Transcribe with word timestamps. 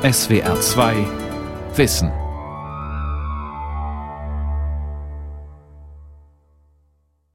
SWR 0.00 0.60
2 0.60 0.94
Wissen. 1.74 2.12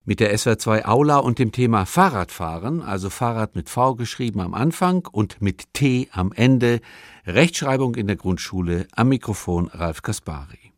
Mit 0.05 0.21
der 0.21 0.37
SWR 0.37 0.57
2 0.57 0.85
Aula 0.85 1.17
und 1.17 1.39
dem 1.39 1.51
Thema 1.51 1.85
Fahrradfahren, 1.85 2.81
also 2.81 3.09
Fahrrad 3.09 3.57
mit 3.57 3.67
V 3.67 3.95
geschrieben 3.95 4.39
am 4.39 4.53
Anfang 4.53 5.05
und 5.11 5.41
mit 5.41 5.73
T 5.73 6.07
am 6.13 6.31
Ende, 6.31 6.79
Rechtschreibung 7.25 7.95
in 7.95 8.07
der 8.07 8.15
Grundschule, 8.15 8.87
am 8.95 9.09
Mikrofon 9.09 9.67
Ralf 9.67 10.01
Kaspari. 10.01 10.71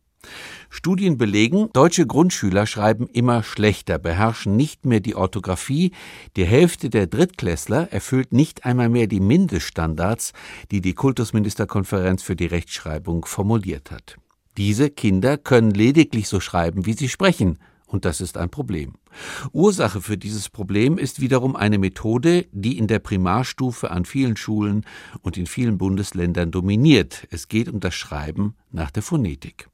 Studien 0.68 1.16
belegen, 1.18 1.68
deutsche 1.72 2.06
Grundschüler 2.06 2.66
schreiben 2.66 3.06
immer 3.06 3.42
schlechter, 3.42 3.98
beherrschen 3.98 4.56
nicht 4.56 4.84
mehr 4.84 5.00
die 5.00 5.14
Orthographie. 5.14 5.92
Die 6.36 6.44
Hälfte 6.44 6.90
der 6.90 7.06
Drittklässler 7.06 7.92
erfüllt 7.92 8.32
nicht 8.32 8.64
einmal 8.64 8.88
mehr 8.88 9.06
die 9.06 9.20
Mindeststandards, 9.20 10.32
die 10.70 10.80
die 10.80 10.94
Kultusministerkonferenz 10.94 12.22
für 12.22 12.36
die 12.36 12.46
Rechtschreibung 12.46 13.24
formuliert 13.24 13.90
hat. 13.90 14.16
Diese 14.56 14.90
Kinder 14.90 15.36
können 15.36 15.70
lediglich 15.70 16.28
so 16.28 16.40
schreiben, 16.40 16.86
wie 16.86 16.94
sie 16.94 17.08
sprechen, 17.08 17.58
und 17.86 18.04
das 18.04 18.20
ist 18.20 18.36
ein 18.36 18.50
Problem. 18.50 18.94
Ursache 19.52 20.00
für 20.00 20.18
dieses 20.18 20.48
Problem 20.48 20.98
ist 20.98 21.20
wiederum 21.20 21.54
eine 21.54 21.78
Methode, 21.78 22.46
die 22.50 22.78
in 22.78 22.88
der 22.88 22.98
Primarstufe 22.98 23.90
an 23.90 24.04
vielen 24.04 24.36
Schulen 24.36 24.84
und 25.22 25.36
in 25.36 25.46
vielen 25.46 25.78
Bundesländern 25.78 26.50
dominiert. 26.50 27.26
Es 27.30 27.48
geht 27.48 27.68
um 27.68 27.80
das 27.80 27.94
Schreiben 27.94 28.54
nach 28.72 28.90
der 28.90 29.02
Phonetik. 29.02 29.68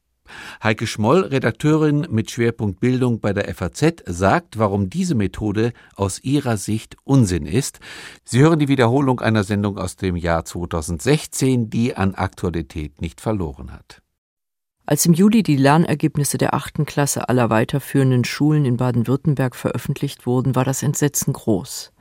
Heike 0.62 0.86
Schmoll, 0.86 1.20
Redakteurin 1.20 2.06
mit 2.10 2.30
Schwerpunkt 2.30 2.80
Bildung 2.80 3.20
bei 3.20 3.32
der 3.32 3.52
FAZ, 3.54 4.02
sagt, 4.06 4.58
warum 4.58 4.90
diese 4.90 5.14
Methode 5.14 5.72
aus 5.96 6.18
ihrer 6.22 6.56
Sicht 6.56 6.96
Unsinn 7.04 7.46
ist. 7.46 7.80
Sie 8.24 8.40
hören 8.40 8.58
die 8.58 8.68
Wiederholung 8.68 9.20
einer 9.20 9.44
Sendung 9.44 9.78
aus 9.78 9.96
dem 9.96 10.16
Jahr 10.16 10.44
2016, 10.44 11.70
die 11.70 11.96
an 11.96 12.14
Aktualität 12.14 13.00
nicht 13.00 13.20
verloren 13.20 13.72
hat. 13.72 14.02
Als 14.84 15.06
im 15.06 15.12
Juli 15.12 15.44
die 15.44 15.56
Lernergebnisse 15.56 16.38
der 16.38 16.54
achten 16.54 16.86
Klasse 16.86 17.28
aller 17.28 17.50
weiterführenden 17.50 18.24
Schulen 18.24 18.64
in 18.64 18.76
Baden-Württemberg 18.76 19.54
veröffentlicht 19.54 20.26
wurden, 20.26 20.56
war 20.56 20.64
das 20.64 20.82
Entsetzen 20.82 21.32
groß. 21.32 21.92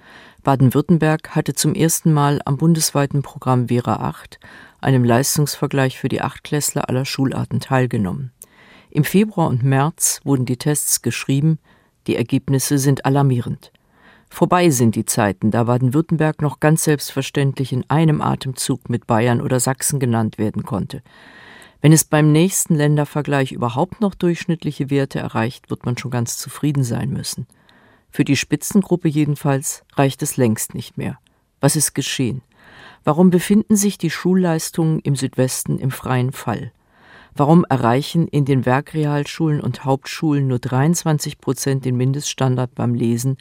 Baden-Württemberg 0.43 1.35
hatte 1.35 1.53
zum 1.53 1.75
ersten 1.75 2.11
Mal 2.11 2.41
am 2.45 2.57
bundesweiten 2.57 3.21
Programm 3.21 3.67
Vera 3.67 3.97
8 3.97 4.39
einem 4.81 5.03
Leistungsvergleich 5.03 5.97
für 5.97 6.09
die 6.09 6.21
Achtklässler 6.21 6.89
aller 6.89 7.05
Schularten 7.05 7.59
teilgenommen. 7.59 8.31
Im 8.89 9.03
Februar 9.03 9.47
und 9.47 9.63
März 9.63 10.19
wurden 10.23 10.45
die 10.45 10.57
Tests 10.57 11.01
geschrieben, 11.01 11.59
die 12.07 12.15
Ergebnisse 12.15 12.77
sind 12.77 13.05
alarmierend. 13.05 13.71
Vorbei 14.29 14.69
sind 14.69 14.95
die 14.95 15.05
Zeiten, 15.05 15.51
da 15.51 15.65
Baden-Württemberg 15.65 16.41
noch 16.41 16.59
ganz 16.59 16.85
selbstverständlich 16.85 17.73
in 17.73 17.89
einem 17.89 18.21
Atemzug 18.21 18.89
mit 18.89 19.05
Bayern 19.05 19.41
oder 19.41 19.59
Sachsen 19.59 19.99
genannt 19.99 20.37
werden 20.37 20.63
konnte. 20.63 21.03
Wenn 21.81 21.91
es 21.91 22.05
beim 22.05 22.31
nächsten 22.31 22.75
Ländervergleich 22.75 23.51
überhaupt 23.51 24.01
noch 24.01 24.15
durchschnittliche 24.15 24.89
Werte 24.89 25.19
erreicht, 25.19 25.69
wird 25.69 25.85
man 25.85 25.97
schon 25.97 26.11
ganz 26.11 26.37
zufrieden 26.37 26.83
sein 26.83 27.09
müssen. 27.09 27.47
Für 28.09 28.23
die 28.23 28.35
Spitzengruppe 28.35 29.07
jedenfalls 29.07 29.83
reicht 29.95 30.21
es 30.21 30.37
längst 30.37 30.75
nicht 30.75 30.97
mehr. 30.97 31.17
Was 31.59 31.75
ist 31.75 31.93
geschehen? 31.93 32.41
Warum 33.03 33.31
befinden 33.31 33.75
sich 33.75 33.97
die 33.97 34.11
Schulleistungen 34.11 34.99
im 34.99 35.15
Südwesten 35.15 35.79
im 35.79 35.89
freien 35.89 36.31
Fall? 36.31 36.71
Warum 37.33 37.65
erreichen 37.67 38.27
in 38.27 38.45
den 38.45 38.65
Werkrealschulen 38.65 39.59
und 39.59 39.85
Hauptschulen 39.85 40.47
nur 40.47 40.59
23 40.59 41.39
Prozent 41.39 41.85
den 41.85 41.97
Mindeststandard 41.97 42.75
beim 42.75 42.93
Lesen, 42.93 43.37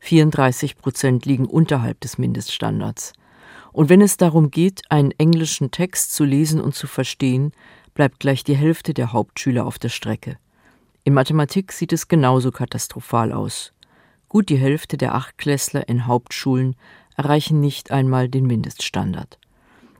34 0.00 0.76
Prozent 0.76 1.26
liegen 1.26 1.46
unterhalb 1.46 2.00
des 2.00 2.18
Mindeststandards? 2.18 3.12
Und 3.72 3.88
wenn 3.88 4.00
es 4.00 4.16
darum 4.16 4.50
geht, 4.50 4.82
einen 4.88 5.12
englischen 5.12 5.70
Text 5.70 6.14
zu 6.14 6.24
lesen 6.24 6.60
und 6.60 6.74
zu 6.74 6.86
verstehen, 6.86 7.52
bleibt 7.92 8.18
gleich 8.18 8.42
die 8.42 8.56
Hälfte 8.56 8.94
der 8.94 9.12
Hauptschüler 9.12 9.64
auf 9.64 9.78
der 9.78 9.90
Strecke. 9.90 10.38
In 11.04 11.14
Mathematik 11.14 11.70
sieht 11.70 11.92
es 11.92 12.08
genauso 12.08 12.50
katastrophal 12.50 13.30
aus. 13.30 13.72
Gut 14.28 14.48
die 14.48 14.56
Hälfte 14.56 14.96
der 14.96 15.14
Achtklässler 15.14 15.88
in 15.88 16.06
Hauptschulen 16.06 16.74
erreichen 17.16 17.60
nicht 17.60 17.90
einmal 17.90 18.28
den 18.28 18.46
Mindeststandard. 18.46 19.38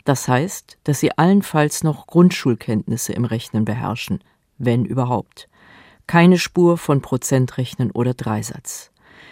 Das 0.04 0.28
heißt, 0.28 0.78
dass 0.84 1.00
sie 1.00 1.16
allenfalls 1.16 1.82
noch 1.82 2.06
Grundschulkenntnisse 2.06 3.12
im 3.12 3.25
Rechnen 3.25 3.64
beherrschen, 3.64 4.22
wenn 4.58 4.84
überhaupt. 4.84 5.48
Keine 6.06 6.38
Spur 6.38 6.76
von 6.76 7.00
Prozentrechnen 7.00 7.91
oder 7.91 8.12
Dreisatz. 8.12 8.91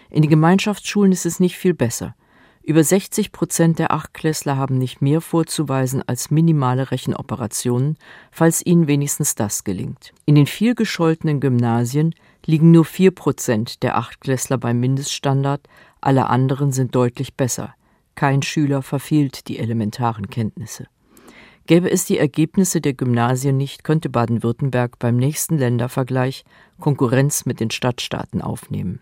In 0.09 0.23
den 0.23 0.31
Gemeinschaftsschulen 0.31 1.13
ist 1.13 1.27
es 1.27 1.41
nicht 1.41 1.57
viel 1.57 1.75
besser. 1.75 2.15
Über 2.65 2.85
60 2.85 3.33
Prozent 3.33 3.81
der 3.81 3.93
Achtklässler 3.93 4.57
haben 4.57 4.79
nicht 4.79 5.03
mehr 5.03 5.21
vorzuweisen 5.21 6.03
als 6.07 6.31
minimale 6.31 6.93
Rechenoperationen, 6.93 7.99
falls 8.31 8.65
ihnen 8.65 8.87
wenigstens 8.87 9.35
das 9.35 9.65
gelingt. 9.65 10.13
In 10.27 10.37
den 10.37 10.47
viel 10.47 10.77
gescholtenen 10.77 11.41
Gymnasien 11.41 12.15
liegen 12.47 12.71
nur 12.71 12.85
vier 12.85 13.11
Prozent 13.11 13.83
der 13.83 13.99
Achtklässler 13.99 14.59
beim 14.59 14.79
Mindeststandard, 14.79 15.69
alle 16.03 16.29
anderen 16.29 16.73
sind 16.73 16.95
deutlich 16.95 17.35
besser. 17.35 17.75
Kein 18.15 18.43
Schüler 18.43 18.83
verfehlt 18.83 19.49
die 19.49 19.59
elementaren 19.59 20.29
Kenntnisse. 20.29 20.87
Gäbe 21.67 21.91
es 21.91 22.05
die 22.05 22.19
Ergebnisse 22.19 22.81
der 22.81 22.93
Gymnasien 22.93 23.57
nicht, 23.57 23.85
könnte 23.85 24.11
Baden-Württemberg 24.11 24.99
beim 24.99 25.17
nächsten 25.17 25.57
Ländervergleich 25.59 26.45
Konkurrenz 26.81 27.47
mit 27.47 27.61
den 27.61 27.71
Stadtstaaten 27.71 28.43
aufnehmen. 28.43 29.01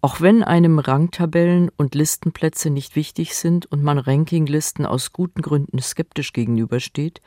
Auch 0.00 0.20
wenn 0.20 0.44
einem 0.44 0.78
Rangtabellen 0.78 1.70
und 1.76 1.94
Listenplätze 1.94 2.70
nicht 2.70 2.94
wichtig 2.94 3.34
sind 3.34 3.66
und 3.66 3.82
man 3.82 3.98
Rankinglisten 3.98 4.86
aus 4.86 5.12
guten 5.12 5.42
Gründen 5.42 5.80
skeptisch 5.80 6.32
gegenübersteht, 6.32 7.20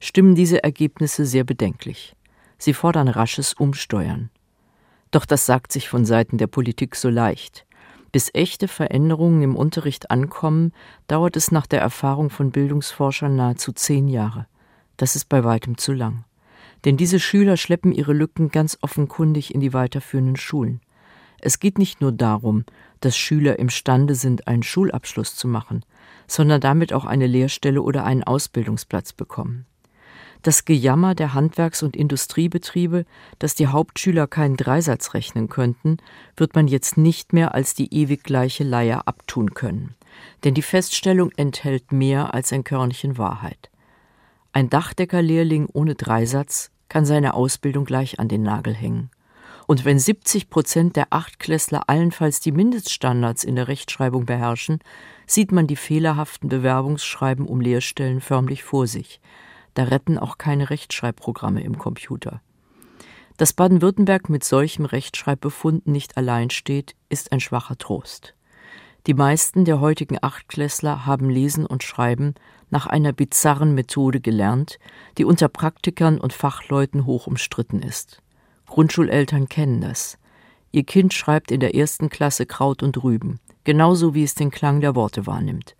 stimmen 0.00 0.34
diese 0.34 0.64
Ergebnisse 0.64 1.24
sehr 1.24 1.44
bedenklich. 1.44 2.16
Sie 2.58 2.72
fordern 2.72 3.08
rasches 3.08 3.54
Umsteuern. 3.54 4.30
Doch 5.12 5.24
das 5.24 5.46
sagt 5.46 5.70
sich 5.70 5.88
von 5.88 6.04
Seiten 6.04 6.38
der 6.38 6.48
Politik 6.48 6.96
so 6.96 7.10
leicht. 7.10 7.64
Bis 8.12 8.30
echte 8.32 8.68
Veränderungen 8.68 9.42
im 9.42 9.56
Unterricht 9.56 10.10
ankommen, 10.10 10.72
dauert 11.08 11.36
es 11.36 11.50
nach 11.50 11.66
der 11.66 11.80
Erfahrung 11.80 12.30
von 12.30 12.50
Bildungsforschern 12.50 13.36
nahezu 13.36 13.72
zehn 13.72 14.08
Jahre. 14.08 14.46
Das 14.96 15.16
ist 15.16 15.28
bei 15.28 15.44
weitem 15.44 15.76
zu 15.76 15.92
lang. 15.92 16.24
Denn 16.84 16.96
diese 16.96 17.20
Schüler 17.20 17.56
schleppen 17.56 17.92
ihre 17.92 18.12
Lücken 18.12 18.50
ganz 18.50 18.78
offenkundig 18.80 19.54
in 19.54 19.60
die 19.60 19.72
weiterführenden 19.72 20.36
Schulen. 20.36 20.80
Es 21.40 21.58
geht 21.58 21.78
nicht 21.78 22.00
nur 22.00 22.12
darum, 22.12 22.64
dass 23.00 23.16
Schüler 23.16 23.58
imstande 23.58 24.14
sind, 24.14 24.48
einen 24.48 24.62
Schulabschluss 24.62 25.36
zu 25.36 25.48
machen, 25.48 25.84
sondern 26.26 26.60
damit 26.60 26.92
auch 26.92 27.04
eine 27.04 27.26
Lehrstelle 27.26 27.82
oder 27.82 28.04
einen 28.04 28.24
Ausbildungsplatz 28.24 29.12
bekommen. 29.12 29.66
Das 30.42 30.64
Gejammer 30.64 31.14
der 31.14 31.34
Handwerks- 31.34 31.82
und 31.82 31.96
Industriebetriebe, 31.96 33.04
dass 33.38 33.54
die 33.54 33.66
Hauptschüler 33.66 34.26
keinen 34.26 34.56
Dreisatz 34.56 35.14
rechnen 35.14 35.48
könnten, 35.48 35.98
wird 36.36 36.54
man 36.54 36.68
jetzt 36.68 36.96
nicht 36.96 37.32
mehr 37.32 37.54
als 37.54 37.74
die 37.74 37.92
ewig 37.92 38.22
gleiche 38.22 38.64
Leier 38.64 39.06
abtun 39.06 39.54
können. 39.54 39.94
Denn 40.44 40.54
die 40.54 40.62
Feststellung 40.62 41.30
enthält 41.36 41.92
mehr 41.92 42.34
als 42.34 42.52
ein 42.52 42.64
Körnchen 42.64 43.18
Wahrheit. 43.18 43.70
Ein 44.52 44.70
Dachdeckerlehrling 44.70 45.68
ohne 45.72 45.94
Dreisatz 45.94 46.70
kann 46.88 47.04
seine 47.04 47.34
Ausbildung 47.34 47.84
gleich 47.84 48.18
an 48.20 48.28
den 48.28 48.42
Nagel 48.42 48.74
hängen. 48.74 49.10
Und 49.66 49.84
wenn 49.84 49.98
70 49.98 50.48
Prozent 50.48 50.96
der 50.96 51.08
Achtklässler 51.10 51.88
allenfalls 51.88 52.40
die 52.40 52.52
Mindeststandards 52.52 53.42
in 53.42 53.56
der 53.56 53.68
Rechtschreibung 53.68 54.24
beherrschen, 54.24 54.78
sieht 55.26 55.50
man 55.50 55.66
die 55.66 55.76
fehlerhaften 55.76 56.48
Bewerbungsschreiben 56.48 57.46
um 57.46 57.60
Lehrstellen 57.60 58.20
förmlich 58.20 58.62
vor 58.62 58.86
sich. 58.86 59.20
Da 59.76 59.84
retten 59.84 60.16
auch 60.16 60.38
keine 60.38 60.70
Rechtschreibprogramme 60.70 61.62
im 61.62 61.76
Computer. 61.76 62.40
Dass 63.36 63.52
Baden-Württemberg 63.52 64.30
mit 64.30 64.42
solchem 64.42 64.86
Rechtschreibbefunden 64.86 65.92
nicht 65.92 66.16
allein 66.16 66.48
steht, 66.48 66.96
ist 67.10 67.30
ein 67.30 67.40
schwacher 67.40 67.76
Trost. 67.76 68.34
Die 69.06 69.12
meisten 69.12 69.66
der 69.66 69.78
heutigen 69.78 70.16
Achtklässler 70.22 71.04
haben 71.04 71.28
Lesen 71.28 71.66
und 71.66 71.82
Schreiben 71.82 72.34
nach 72.70 72.86
einer 72.86 73.12
bizarren 73.12 73.74
Methode 73.74 74.20
gelernt, 74.20 74.78
die 75.18 75.26
unter 75.26 75.48
Praktikern 75.48 76.18
und 76.18 76.32
Fachleuten 76.32 77.04
hoch 77.04 77.26
umstritten 77.26 77.82
ist. 77.82 78.22
Grundschuleltern 78.64 79.46
kennen 79.50 79.82
das. 79.82 80.16
Ihr 80.72 80.84
Kind 80.84 81.12
schreibt 81.12 81.50
in 81.50 81.60
der 81.60 81.74
ersten 81.74 82.08
Klasse 82.08 82.46
Kraut 82.46 82.82
und 82.82 83.04
Rüben, 83.04 83.40
genauso 83.64 84.14
wie 84.14 84.24
es 84.24 84.34
den 84.34 84.50
Klang 84.50 84.80
der 84.80 84.94
Worte 84.94 85.26
wahrnimmt. 85.26 85.76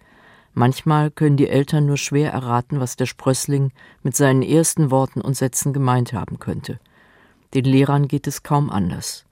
Manchmal 0.59 1.11
können 1.11 1.37
die 1.37 1.51
Eltern 1.51 1.85
nur 1.85 1.99
schwer 1.99 2.33
erraten, 2.33 2.81
was 2.81 2.97
der 2.97 3.05
Sprössling 3.05 3.73
mit 4.03 4.17
seinen 4.17 4.41
ersten 4.41 4.91
Worten 4.91 5.21
und 5.21 5.35
Sätzen 5.35 5.75
gemeint 5.75 6.15
haben 6.15 6.39
könnte. 6.39 6.81
Den 7.53 7.67
Lehrern 7.67 8.09
geht 8.09 8.27
es 8.27 8.43
kaum 8.43 8.71
anders. 8.71 9.27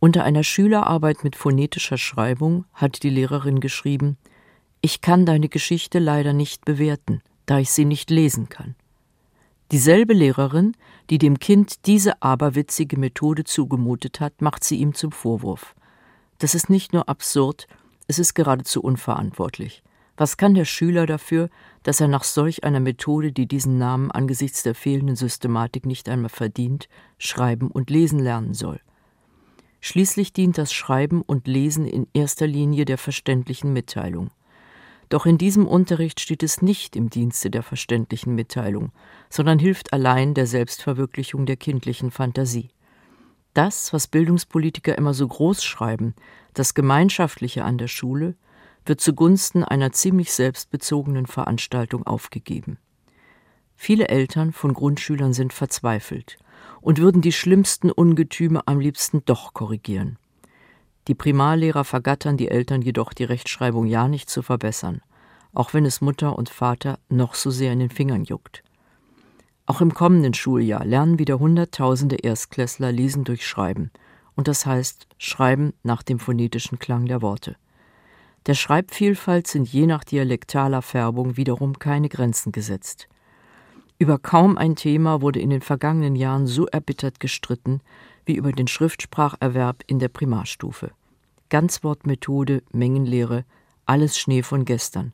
Unter 0.00 0.24
einer 0.24 0.44
Schülerarbeit 0.44 1.24
mit 1.24 1.36
phonetischer 1.36 1.98
Schreibung 1.98 2.64
hat 2.72 3.02
die 3.02 3.10
Lehrerin 3.10 3.60
geschrieben 3.60 4.16
Ich 4.80 5.02
kann 5.02 5.26
deine 5.26 5.50
Geschichte 5.50 5.98
leider 5.98 6.32
nicht 6.32 6.64
bewerten, 6.64 7.20
da 7.44 7.58
ich 7.58 7.70
sie 7.70 7.84
nicht 7.84 8.08
lesen 8.08 8.48
kann. 8.48 8.76
Dieselbe 9.72 10.14
Lehrerin, 10.14 10.72
die 11.10 11.18
dem 11.18 11.38
Kind 11.38 11.84
diese 11.84 12.22
aberwitzige 12.22 12.98
Methode 12.98 13.44
zugemutet 13.44 14.20
hat, 14.20 14.40
macht 14.40 14.64
sie 14.64 14.76
ihm 14.76 14.94
zum 14.94 15.12
Vorwurf. 15.12 15.74
Das 16.38 16.54
ist 16.54 16.70
nicht 16.70 16.94
nur 16.94 17.10
absurd, 17.10 17.66
es 18.06 18.18
ist 18.18 18.32
geradezu 18.32 18.80
unverantwortlich. 18.80 19.82
Was 20.16 20.36
kann 20.36 20.54
der 20.54 20.64
Schüler 20.64 21.06
dafür, 21.06 21.50
dass 21.82 22.00
er 22.00 22.08
nach 22.08 22.24
solch 22.24 22.64
einer 22.64 22.80
Methode, 22.80 23.32
die 23.32 23.46
diesen 23.46 23.78
Namen 23.78 24.10
angesichts 24.10 24.62
der 24.62 24.74
fehlenden 24.74 25.16
Systematik 25.16 25.84
nicht 25.84 26.08
einmal 26.08 26.30
verdient, 26.30 26.88
schreiben 27.18 27.70
und 27.70 27.90
lesen 27.90 28.18
lernen 28.18 28.54
soll? 28.54 28.80
Schließlich 29.80 30.32
dient 30.32 30.58
das 30.58 30.72
Schreiben 30.72 31.22
und 31.22 31.46
Lesen 31.46 31.86
in 31.86 32.08
erster 32.12 32.46
Linie 32.46 32.86
der 32.86 32.98
verständlichen 32.98 33.72
Mitteilung. 33.72 34.30
Doch 35.10 35.26
in 35.26 35.38
diesem 35.38 35.66
Unterricht 35.66 36.18
steht 36.18 36.42
es 36.42 36.62
nicht 36.62 36.96
im 36.96 37.10
Dienste 37.10 37.50
der 37.50 37.62
verständlichen 37.62 38.34
Mitteilung, 38.34 38.90
sondern 39.30 39.58
hilft 39.58 39.92
allein 39.92 40.34
der 40.34 40.46
Selbstverwirklichung 40.46 41.46
der 41.46 41.56
kindlichen 41.56 42.10
Fantasie. 42.10 42.70
Das, 43.54 43.92
was 43.92 44.08
Bildungspolitiker 44.08 44.98
immer 44.98 45.14
so 45.14 45.28
groß 45.28 45.62
schreiben, 45.62 46.14
das 46.54 46.74
Gemeinschaftliche 46.74 47.64
an 47.64 47.78
der 47.78 47.88
Schule, 47.88 48.34
wird 48.88 49.00
zugunsten 49.00 49.64
einer 49.64 49.92
ziemlich 49.92 50.32
selbstbezogenen 50.32 51.26
Veranstaltung 51.26 52.06
aufgegeben. 52.06 52.78
Viele 53.76 54.08
Eltern 54.08 54.52
von 54.52 54.72
Grundschülern 54.72 55.32
sind 55.32 55.52
verzweifelt 55.52 56.38
und 56.80 56.98
würden 56.98 57.20
die 57.20 57.32
schlimmsten 57.32 57.90
Ungetüme 57.90 58.66
am 58.66 58.80
liebsten 58.80 59.22
doch 59.24 59.52
korrigieren. 59.52 60.18
Die 61.08 61.14
Primarlehrer 61.14 61.84
vergattern 61.84 62.36
die 62.36 62.48
Eltern 62.48 62.82
jedoch, 62.82 63.12
die 63.12 63.24
Rechtschreibung 63.24 63.86
ja 63.86 64.08
nicht 64.08 64.30
zu 64.30 64.42
verbessern, 64.42 65.02
auch 65.52 65.74
wenn 65.74 65.84
es 65.84 66.00
Mutter 66.00 66.36
und 66.36 66.48
Vater 66.48 66.98
noch 67.08 67.34
so 67.34 67.50
sehr 67.50 67.72
in 67.72 67.78
den 67.78 67.90
Fingern 67.90 68.24
juckt. 68.24 68.62
Auch 69.66 69.80
im 69.80 69.94
kommenden 69.94 70.34
Schuljahr 70.34 70.84
lernen 70.84 71.18
wieder 71.18 71.38
Hunderttausende 71.38 72.16
Erstklässler 72.16 72.92
lesen 72.92 73.24
durch 73.24 73.46
Schreiben, 73.46 73.90
und 74.34 74.48
das 74.48 74.66
heißt 74.66 75.06
Schreiben 75.18 75.72
nach 75.82 76.02
dem 76.02 76.18
phonetischen 76.18 76.78
Klang 76.78 77.06
der 77.06 77.22
Worte. 77.22 77.56
Der 78.46 78.54
Schreibvielfalt 78.54 79.48
sind 79.48 79.68
je 79.68 79.86
nach 79.86 80.04
dialektaler 80.04 80.80
Färbung 80.80 81.36
wiederum 81.36 81.80
keine 81.80 82.08
Grenzen 82.08 82.52
gesetzt. 82.52 83.08
Über 83.98 84.18
kaum 84.18 84.56
ein 84.56 84.76
Thema 84.76 85.20
wurde 85.20 85.40
in 85.40 85.50
den 85.50 85.62
vergangenen 85.62 86.14
Jahren 86.14 86.46
so 86.46 86.66
erbittert 86.66 87.18
gestritten 87.18 87.80
wie 88.24 88.36
über 88.36 88.52
den 88.52 88.68
Schriftspracherwerb 88.68 89.82
in 89.86 89.98
der 89.98 90.08
Primarstufe. 90.08 90.90
Ganzwortmethode, 91.48 92.62
Mengenlehre, 92.72 93.44
alles 93.84 94.18
Schnee 94.18 94.42
von 94.42 94.64
gestern. 94.64 95.12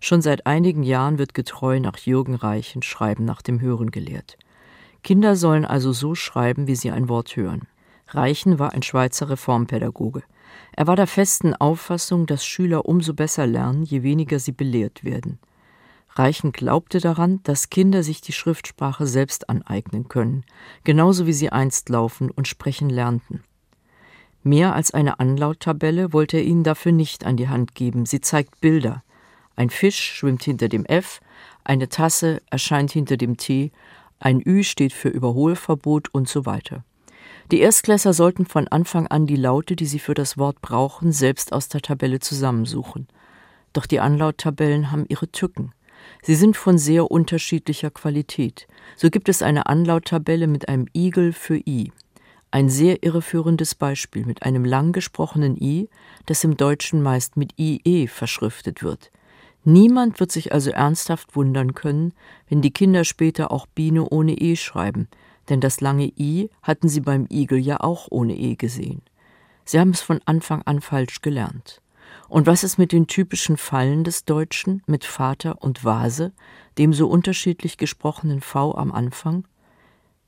Schon 0.00 0.22
seit 0.22 0.46
einigen 0.46 0.82
Jahren 0.82 1.18
wird 1.18 1.34
getreu 1.34 1.80
nach 1.80 1.96
Jürgen 1.98 2.34
Reichen 2.34 2.82
Schreiben 2.82 3.24
nach 3.24 3.42
dem 3.42 3.60
Hören 3.60 3.90
gelehrt. 3.90 4.36
Kinder 5.02 5.36
sollen 5.36 5.64
also 5.64 5.92
so 5.92 6.14
schreiben, 6.14 6.66
wie 6.66 6.76
sie 6.76 6.90
ein 6.90 7.08
Wort 7.08 7.34
hören. 7.36 7.62
Reichen 8.08 8.58
war 8.58 8.72
ein 8.72 8.82
Schweizer 8.82 9.30
Reformpädagoge. 9.30 10.22
Er 10.72 10.86
war 10.86 10.96
der 10.96 11.06
festen 11.06 11.54
Auffassung, 11.54 12.26
dass 12.26 12.44
Schüler 12.44 12.86
umso 12.86 13.14
besser 13.14 13.46
lernen, 13.46 13.82
je 13.84 14.02
weniger 14.02 14.38
sie 14.38 14.52
belehrt 14.52 15.04
werden. 15.04 15.38
Reichen 16.14 16.52
glaubte 16.52 17.00
daran, 17.00 17.40
dass 17.44 17.70
Kinder 17.70 18.02
sich 18.02 18.20
die 18.20 18.32
Schriftsprache 18.32 19.06
selbst 19.06 19.48
aneignen 19.48 20.08
können, 20.08 20.44
genauso 20.84 21.26
wie 21.26 21.32
sie 21.32 21.50
einst 21.50 21.88
laufen 21.88 22.30
und 22.30 22.48
sprechen 22.48 22.90
lernten. 22.90 23.44
Mehr 24.42 24.74
als 24.74 24.92
eine 24.92 25.20
Anlauttabelle 25.20 26.12
wollte 26.12 26.38
er 26.38 26.44
ihnen 26.44 26.64
dafür 26.64 26.92
nicht 26.92 27.24
an 27.24 27.36
die 27.36 27.48
Hand 27.48 27.74
geben, 27.74 28.06
sie 28.06 28.20
zeigt 28.20 28.60
Bilder. 28.60 29.02
Ein 29.56 29.70
Fisch 29.70 29.98
schwimmt 30.00 30.42
hinter 30.44 30.68
dem 30.68 30.84
F, 30.86 31.20
eine 31.64 31.88
Tasse 31.88 32.40
erscheint 32.50 32.92
hinter 32.92 33.16
dem 33.16 33.36
T, 33.36 33.72
ein 34.20 34.42
Ü 34.44 34.64
steht 34.64 34.92
für 34.92 35.08
Überholverbot 35.08 36.08
und 36.14 36.28
so 36.28 36.46
weiter. 36.46 36.84
Die 37.50 37.60
Erstklässer 37.60 38.12
sollten 38.12 38.44
von 38.44 38.68
Anfang 38.68 39.06
an 39.06 39.26
die 39.26 39.36
Laute, 39.36 39.74
die 39.74 39.86
sie 39.86 39.98
für 39.98 40.12
das 40.12 40.36
Wort 40.36 40.60
brauchen, 40.60 41.12
selbst 41.12 41.54
aus 41.54 41.68
der 41.68 41.80
Tabelle 41.80 42.20
zusammensuchen. 42.20 43.08
Doch 43.72 43.86
die 43.86 44.00
Anlauttabellen 44.00 44.90
haben 44.90 45.06
ihre 45.08 45.28
Tücken. 45.28 45.72
Sie 46.22 46.34
sind 46.34 46.58
von 46.58 46.76
sehr 46.76 47.10
unterschiedlicher 47.10 47.90
Qualität. 47.90 48.66
So 48.96 49.08
gibt 49.08 49.30
es 49.30 49.40
eine 49.40 49.66
Anlauttabelle 49.66 50.46
mit 50.46 50.68
einem 50.68 50.88
Igel 50.94 51.32
für 51.32 51.56
I. 51.56 51.90
Ein 52.50 52.68
sehr 52.68 53.02
irreführendes 53.02 53.74
Beispiel 53.74 54.26
mit 54.26 54.42
einem 54.42 54.64
lang 54.64 54.92
gesprochenen 54.92 55.56
I, 55.56 55.88
das 56.26 56.44
im 56.44 56.56
Deutschen 56.56 57.02
meist 57.02 57.36
mit 57.36 57.58
IE 57.58 58.08
verschriftet 58.08 58.82
wird. 58.82 59.10
Niemand 59.64 60.20
wird 60.20 60.32
sich 60.32 60.52
also 60.52 60.70
ernsthaft 60.70 61.34
wundern 61.34 61.74
können, 61.74 62.12
wenn 62.48 62.62
die 62.62 62.72
Kinder 62.72 63.04
später 63.04 63.50
auch 63.52 63.66
Biene 63.66 64.08
ohne 64.08 64.32
E 64.32 64.56
schreiben, 64.56 65.08
denn 65.48 65.60
das 65.60 65.80
lange 65.80 66.12
I 66.18 66.50
hatten 66.62 66.88
sie 66.88 67.00
beim 67.00 67.26
Igel 67.30 67.58
ja 67.58 67.80
auch 67.80 68.08
ohne 68.10 68.36
E 68.36 68.56
gesehen. 68.56 69.02
Sie 69.64 69.78
haben 69.78 69.90
es 69.90 70.00
von 70.00 70.20
Anfang 70.24 70.62
an 70.62 70.80
falsch 70.80 71.20
gelernt. 71.20 71.82
Und 72.28 72.46
was 72.46 72.64
ist 72.64 72.78
mit 72.78 72.92
den 72.92 73.06
typischen 73.06 73.56
Fallen 73.56 74.04
des 74.04 74.24
Deutschen, 74.24 74.82
mit 74.86 75.04
Vater 75.04 75.62
und 75.62 75.84
Vase, 75.84 76.32
dem 76.78 76.92
so 76.92 77.08
unterschiedlich 77.08 77.76
gesprochenen 77.76 78.40
V 78.40 78.74
am 78.74 78.92
Anfang? 78.92 79.46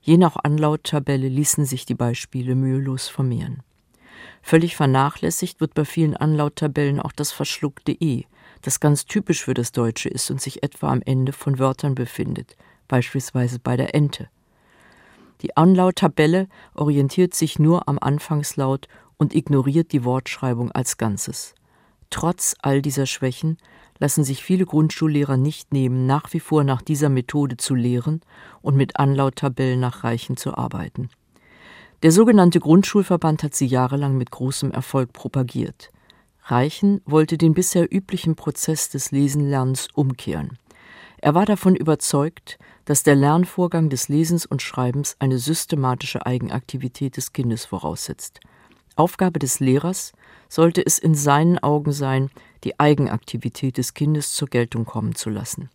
Je 0.01 0.17
nach 0.17 0.37
Anlauttabelle 0.37 1.29
ließen 1.29 1.65
sich 1.67 1.85
die 1.85 1.95
Beispiele 1.95 2.55
mühelos 2.55 3.09
vermehren. 3.09 3.63
Völlig 4.43 4.77
vernachlässigt 4.77 5.61
wird 5.61 5.75
bei 5.75 5.85
vielen 5.85 6.17
Anlauttabellen 6.17 7.01
auch 7.01 7.13
das 7.13 7.33
verschluckte 7.33 7.93
E, 7.93 8.25
das 8.63 8.81
ganz 8.81 9.05
typisch 9.05 9.45
für 9.45 9.55
das 9.55 9.73
Deutsche 9.73 10.09
ist 10.09 10.31
und 10.31 10.41
sich 10.41 10.63
etwa 10.63 10.91
am 10.91 11.03
Ende 11.05 11.33
von 11.33 11.59
Wörtern 11.59 11.95
befindet, 11.95 12.57
beispielsweise 12.89 13.59
bei 13.59 13.77
der 13.77 13.95
Ente. 13.95 14.29
Die 15.43 15.57
Anlauttabelle 15.57 16.49
orientiert 16.75 17.35
sich 17.35 17.59
nur 17.59 17.89
am 17.89 17.99
Anfangslaut 18.01 18.89
und 19.17 19.35
ignoriert 19.35 19.93
die 19.93 20.05
Wortschreibung 20.05 20.71
als 20.73 20.97
Ganzes. 20.97 21.55
Trotz 22.11 22.57
all 22.61 22.83
dieser 22.83 23.07
Schwächen 23.07 23.57
lassen 23.99 24.25
sich 24.25 24.43
viele 24.43 24.67
Grundschullehrer 24.67 25.37
nicht 25.37 25.73
nehmen, 25.73 26.07
nach 26.07 26.33
wie 26.33 26.41
vor 26.41 26.65
nach 26.65 26.83
dieser 26.83 27.09
Methode 27.09 27.57
zu 27.57 27.75
lehren 27.75 28.21
und 28.63 28.77
mit 28.77 28.99
Anlauttabellen 28.99 29.79
nach 29.79 30.05
Reichen 30.05 30.37
zu 30.37 30.57
arbeiten. 30.57 31.11
Der 32.03 32.13
sogenannte 32.13 32.61
Grundschulverband 32.61 33.43
hat 33.43 33.55
sie 33.55 33.67
jahrelang 33.67 34.17
mit 34.17 34.31
großem 34.31 34.73
Erfolg 34.73 35.13
propagiert. 35.13 35.91
Reichen 36.45 37.03
wollte 37.05 37.37
den 37.37 37.53
bisher 37.53 37.95
üblichen 37.95 38.37
Prozess 38.37 38.89
des 38.89 39.13
Lesenlernens 39.13 39.89
umkehren. 39.95 40.59
Er 41.23 41.35
war 41.35 41.45
davon 41.45 41.77
überzeugt, 41.77 42.59
dass 42.87 43.03
der 43.03 43.15
Lernvorgang 43.15 43.91
des 43.91 44.09
Lesens 44.09 44.47
und 44.47 44.63
Schreibens 44.63 45.17
eine 45.19 45.39
systematische 45.39 46.25
Eigenaktivität 46.25 47.19
des 47.19 47.35
Kindes 47.35 47.67
voraussetzt. 47.67 48.41
Aufgabe 48.97 49.39
des 49.39 49.61
Lehrers 49.61 50.13
sollte 50.49 50.85
es 50.85 50.99
in 50.99 51.15
seinen 51.15 51.59
Augen 51.59 51.93
sein, 51.93 52.31
die 52.65 52.81
Eigenaktivität 52.81 53.77
des 53.77 53.93
Kindes 53.93 54.33
zur 54.33 54.49
Geltung 54.49 54.87
kommen 54.87 55.15
zu 55.15 55.29
lassen. 55.29 55.69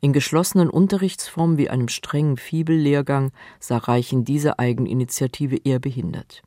In 0.00 0.14
geschlossenen 0.14 0.70
Unterrichtsformen 0.70 1.58
wie 1.58 1.68
einem 1.68 1.88
strengen 1.88 2.38
Fibellehrgang 2.38 3.32
sah 3.58 3.76
Reichen 3.76 4.24
diese 4.24 4.58
Eigeninitiative 4.58 5.58
eher 5.62 5.78
behindert. 5.78 6.42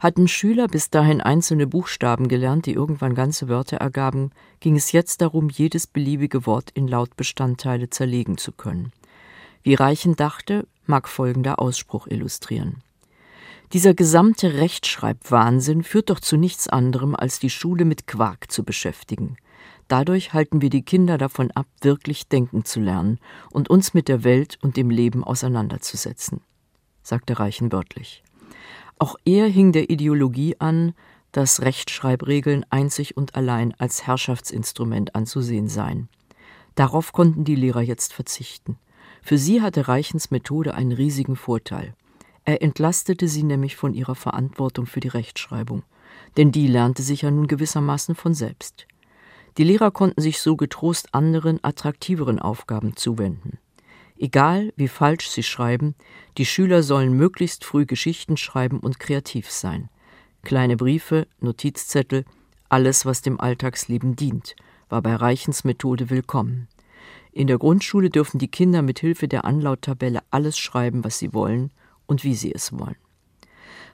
Hatten 0.00 0.28
Schüler 0.28 0.66
bis 0.66 0.88
dahin 0.88 1.20
einzelne 1.20 1.66
Buchstaben 1.66 2.28
gelernt, 2.28 2.64
die 2.64 2.72
irgendwann 2.72 3.14
ganze 3.14 3.48
Wörter 3.48 3.76
ergaben, 3.76 4.30
ging 4.58 4.74
es 4.74 4.92
jetzt 4.92 5.20
darum, 5.20 5.50
jedes 5.50 5.86
beliebige 5.86 6.46
Wort 6.46 6.70
in 6.70 6.88
Lautbestandteile 6.88 7.90
zerlegen 7.90 8.38
zu 8.38 8.52
können. 8.52 8.92
Wie 9.62 9.74
Reichen 9.74 10.16
dachte, 10.16 10.66
mag 10.86 11.06
folgender 11.06 11.58
Ausspruch 11.58 12.06
illustrieren. 12.06 12.82
Dieser 13.74 13.92
gesamte 13.92 14.54
Rechtschreibwahnsinn 14.54 15.84
führt 15.84 16.08
doch 16.08 16.20
zu 16.20 16.38
nichts 16.38 16.66
anderem, 16.66 17.14
als 17.14 17.38
die 17.38 17.50
Schule 17.50 17.84
mit 17.84 18.06
Quark 18.06 18.50
zu 18.50 18.64
beschäftigen. 18.64 19.36
Dadurch 19.86 20.32
halten 20.32 20.62
wir 20.62 20.70
die 20.70 20.82
Kinder 20.82 21.18
davon 21.18 21.50
ab, 21.50 21.66
wirklich 21.82 22.26
denken 22.26 22.64
zu 22.64 22.80
lernen 22.80 23.18
und 23.50 23.68
uns 23.68 23.92
mit 23.92 24.08
der 24.08 24.24
Welt 24.24 24.56
und 24.62 24.78
dem 24.78 24.88
Leben 24.88 25.22
auseinanderzusetzen, 25.24 26.40
sagte 27.02 27.38
Reichen 27.38 27.70
wörtlich. 27.70 28.24
Auch 29.00 29.16
er 29.24 29.46
hing 29.46 29.72
der 29.72 29.88
Ideologie 29.88 30.56
an, 30.58 30.92
dass 31.32 31.62
Rechtschreibregeln 31.62 32.66
einzig 32.68 33.16
und 33.16 33.34
allein 33.34 33.72
als 33.78 34.06
Herrschaftsinstrument 34.06 35.14
anzusehen 35.14 35.68
seien. 35.68 36.10
Darauf 36.74 37.12
konnten 37.12 37.44
die 37.44 37.54
Lehrer 37.54 37.80
jetzt 37.80 38.12
verzichten. 38.12 38.76
Für 39.22 39.38
sie 39.38 39.62
hatte 39.62 39.88
Reichens 39.88 40.30
Methode 40.30 40.74
einen 40.74 40.92
riesigen 40.92 41.34
Vorteil. 41.34 41.94
Er 42.44 42.60
entlastete 42.60 43.26
sie 43.26 43.42
nämlich 43.42 43.74
von 43.74 43.94
ihrer 43.94 44.14
Verantwortung 44.14 44.84
für 44.84 45.00
die 45.00 45.08
Rechtschreibung, 45.08 45.82
denn 46.36 46.52
die 46.52 46.66
lernte 46.66 47.02
sich 47.02 47.22
ja 47.22 47.30
nun 47.30 47.46
gewissermaßen 47.46 48.14
von 48.14 48.34
selbst. 48.34 48.86
Die 49.56 49.64
Lehrer 49.64 49.92
konnten 49.92 50.20
sich 50.20 50.42
so 50.42 50.56
getrost 50.56 51.14
anderen, 51.14 51.58
attraktiveren 51.64 52.38
Aufgaben 52.38 52.96
zuwenden. 52.96 53.58
Egal, 54.22 54.74
wie 54.76 54.88
falsch 54.88 55.30
sie 55.30 55.42
schreiben, 55.42 55.94
die 56.36 56.44
Schüler 56.44 56.82
sollen 56.82 57.14
möglichst 57.14 57.64
früh 57.64 57.86
Geschichten 57.86 58.36
schreiben 58.36 58.78
und 58.78 59.00
kreativ 59.00 59.50
sein. 59.50 59.88
Kleine 60.42 60.76
Briefe, 60.76 61.26
Notizzettel, 61.40 62.26
alles, 62.68 63.06
was 63.06 63.22
dem 63.22 63.40
Alltagsleben 63.40 64.16
dient, 64.16 64.56
war 64.90 65.00
bei 65.00 65.14
Reichens 65.14 65.64
Methode 65.64 66.10
willkommen. 66.10 66.68
In 67.32 67.46
der 67.46 67.56
Grundschule 67.56 68.10
dürfen 68.10 68.38
die 68.38 68.50
Kinder 68.50 68.82
mit 68.82 68.98
Hilfe 68.98 69.26
der 69.26 69.46
Anlauttabelle 69.46 70.20
alles 70.30 70.58
schreiben, 70.58 71.02
was 71.02 71.18
sie 71.18 71.32
wollen 71.32 71.72
und 72.06 72.22
wie 72.22 72.34
sie 72.34 72.52
es 72.52 72.78
wollen. 72.78 72.96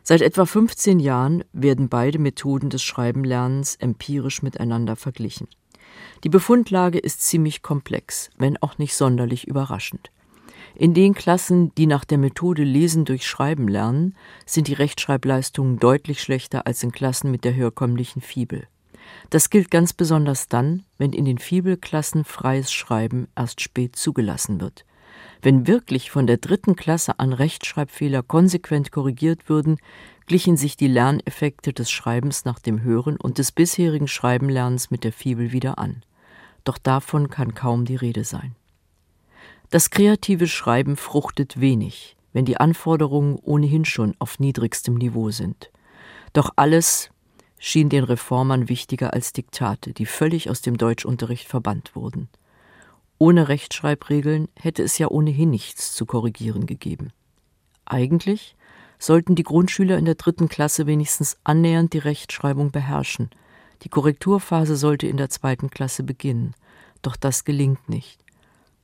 Seit 0.02 0.22
etwa 0.22 0.44
15 0.44 0.98
Jahren 0.98 1.44
werden 1.52 1.88
beide 1.88 2.18
Methoden 2.18 2.68
des 2.68 2.82
Schreibenlernens 2.82 3.76
empirisch 3.76 4.42
miteinander 4.42 4.96
verglichen. 4.96 5.46
Die 6.24 6.30
Befundlage 6.30 6.98
ist 6.98 7.22
ziemlich 7.22 7.62
komplex, 7.62 8.30
wenn 8.36 8.56
auch 8.56 8.76
nicht 8.78 8.96
sonderlich 8.96 9.46
überraschend. 9.46 10.10
In 10.78 10.92
den 10.92 11.14
Klassen, 11.14 11.74
die 11.76 11.86
nach 11.86 12.04
der 12.04 12.18
Methode 12.18 12.62
Lesen 12.62 13.06
durch 13.06 13.26
Schreiben 13.26 13.66
lernen, 13.66 14.14
sind 14.44 14.68
die 14.68 14.74
Rechtschreibleistungen 14.74 15.78
deutlich 15.78 16.20
schlechter 16.20 16.66
als 16.66 16.82
in 16.82 16.92
Klassen 16.92 17.30
mit 17.30 17.44
der 17.44 17.52
herkömmlichen 17.52 18.20
Fibel. 18.20 18.66
Das 19.30 19.48
gilt 19.48 19.70
ganz 19.70 19.94
besonders 19.94 20.48
dann, 20.48 20.84
wenn 20.98 21.14
in 21.14 21.24
den 21.24 21.38
Fibelklassen 21.38 22.24
freies 22.24 22.70
Schreiben 22.70 23.26
erst 23.34 23.62
spät 23.62 23.96
zugelassen 23.96 24.60
wird. 24.60 24.84
Wenn 25.40 25.66
wirklich 25.66 26.10
von 26.10 26.26
der 26.26 26.36
dritten 26.36 26.76
Klasse 26.76 27.18
an 27.20 27.32
Rechtschreibfehler 27.32 28.22
konsequent 28.22 28.92
korrigiert 28.92 29.48
würden, 29.48 29.78
glichen 30.26 30.58
sich 30.58 30.76
die 30.76 30.88
Lerneffekte 30.88 31.72
des 31.72 31.90
Schreibens 31.90 32.44
nach 32.44 32.58
dem 32.58 32.82
Hören 32.82 33.16
und 33.16 33.38
des 33.38 33.50
bisherigen 33.50 34.08
Schreibenlernens 34.08 34.90
mit 34.90 35.04
der 35.04 35.12
Fibel 35.12 35.52
wieder 35.52 35.78
an. 35.78 36.02
Doch 36.64 36.76
davon 36.76 37.30
kann 37.30 37.54
kaum 37.54 37.86
die 37.86 37.96
Rede 37.96 38.24
sein. 38.24 38.56
Das 39.70 39.90
kreative 39.90 40.46
Schreiben 40.46 40.96
fruchtet 40.96 41.60
wenig, 41.60 42.16
wenn 42.32 42.44
die 42.44 42.58
Anforderungen 42.58 43.36
ohnehin 43.42 43.84
schon 43.84 44.14
auf 44.18 44.38
niedrigstem 44.38 44.94
Niveau 44.94 45.30
sind. 45.30 45.70
Doch 46.32 46.50
alles 46.56 47.10
schien 47.58 47.88
den 47.88 48.04
Reformern 48.04 48.68
wichtiger 48.68 49.12
als 49.12 49.32
Diktate, 49.32 49.92
die 49.92 50.06
völlig 50.06 50.50
aus 50.50 50.62
dem 50.62 50.76
Deutschunterricht 50.76 51.48
verbannt 51.48 51.96
wurden. 51.96 52.28
Ohne 53.18 53.48
Rechtschreibregeln 53.48 54.48
hätte 54.54 54.82
es 54.82 54.98
ja 54.98 55.08
ohnehin 55.08 55.50
nichts 55.50 55.94
zu 55.94 56.06
korrigieren 56.06 56.66
gegeben. 56.66 57.12
Eigentlich 57.86 58.54
sollten 58.98 59.34
die 59.34 59.42
Grundschüler 59.42 59.96
in 59.96 60.04
der 60.04 60.16
dritten 60.16 60.48
Klasse 60.48 60.86
wenigstens 60.86 61.38
annähernd 61.44 61.92
die 61.92 61.98
Rechtschreibung 61.98 62.70
beherrschen. 62.70 63.30
Die 63.82 63.88
Korrekturphase 63.88 64.76
sollte 64.76 65.06
in 65.06 65.16
der 65.16 65.30
zweiten 65.30 65.70
Klasse 65.70 66.02
beginnen. 66.02 66.54
Doch 67.02 67.16
das 67.16 67.44
gelingt 67.44 67.88
nicht. 67.88 68.25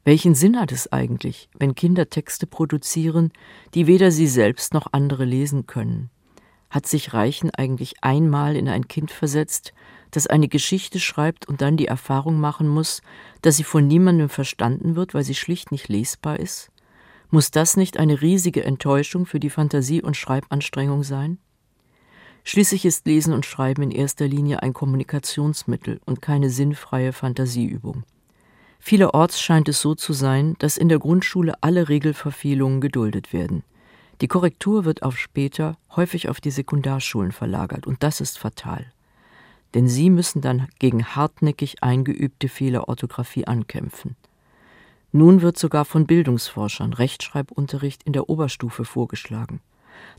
Welchen 0.05 0.35
Sinn 0.35 0.59
hat 0.59 0.73
es 0.73 0.91
eigentlich, 0.91 1.49
wenn 1.57 1.77
Kinder 1.77 2.11
Texte 2.11 2.49
produzieren, 2.49 3.33
die 3.75 3.87
weder 3.87 4.11
sie 4.11 4.27
selbst 4.27 4.75
noch 4.75 4.89
andere 4.91 5.25
lesen 5.25 5.69
können? 5.69 6.11
Hat 6.71 6.87
sich 6.87 7.13
Reichen 7.13 7.51
eigentlich 7.51 8.03
einmal 8.03 8.57
in 8.57 8.69
ein 8.69 8.89
Kind 8.89 9.13
versetzt, 9.13 9.73
das 10.11 10.27
eine 10.27 10.49
Geschichte 10.49 10.99
schreibt 10.99 11.47
und 11.47 11.61
dann 11.61 11.77
die 11.77 11.87
Erfahrung 11.87 12.41
machen 12.41 12.67
muss, 12.67 13.01
dass 13.43 13.57
sie 13.57 13.65
von 13.65 13.87
niemandem 13.87 14.29
verstanden 14.29 14.97
wird, 14.97 15.15
weil 15.15 15.23
sie 15.23 15.37
schlicht 15.37 15.71
nicht 15.71 15.89
lesbar 15.89 16.41
ist? 16.41 16.73
Muss 17.31 17.53
das 17.53 17.77
nicht 17.77 17.97
eine 17.97 18.21
riesige 18.21 18.65
Enttäuschung 18.65 19.25
für 19.25 19.39
die 19.39 19.51
Fantasie 19.51 20.03
und 20.03 20.17
Schreibanstrengung 20.17 21.05
sein? 21.05 21.39
Schließlich 22.43 22.85
ist 22.85 23.07
Lesen 23.07 23.33
und 23.35 23.47
Schreiben 23.47 23.83
in 23.83 23.91
erster 23.93 24.27
Linie 24.27 24.63
ein 24.63 24.73
Kommunikationsmittel 24.73 26.01
und 26.07 26.21
keine 26.21 26.51
sinnfreie 26.51 27.13
Fantasieübung. 27.13 28.03
Vielerorts 28.85 29.41
scheint 29.41 29.69
es 29.69 29.81
so 29.81 29.95
zu 29.95 30.13
sein, 30.13 30.57
dass 30.59 30.77
in 30.77 30.89
der 30.89 30.99
Grundschule 30.99 31.55
alle 31.61 31.89
Regelverfehlungen 31.89 32.81
geduldet 32.81 33.33
werden. 33.33 33.63
Die 34.21 34.27
Korrektur 34.27 34.85
wird 34.85 35.05
auf 35.05 35.17
später, 35.17 35.79
häufig 35.95 36.29
auf 36.29 36.41
die 36.41 36.51
Sekundarschulen 36.51 37.31
verlagert, 37.31 37.87
und 37.87 38.03
das 38.03 38.21
ist 38.21 38.41
fatal. 38.41 38.93
Denn 39.75 39.87
sie 39.89 40.11
müssen 40.11 40.43
dann 40.43 40.67
gegen 40.81 41.05
hartnäckig 41.07 41.81
eingeübte 41.85 42.49
Fehlerorthographie 42.49 43.47
ankämpfen. 43.47 44.17
Nun 45.13 45.43
wird 45.43 45.59
sogar 45.59 45.85
von 45.85 46.05
Bildungsforschern 46.05 46.93
Rechtschreibunterricht 46.93 48.03
in 48.03 48.13
der 48.13 48.29
Oberstufe 48.29 48.85
vorgeschlagen. 48.85 49.61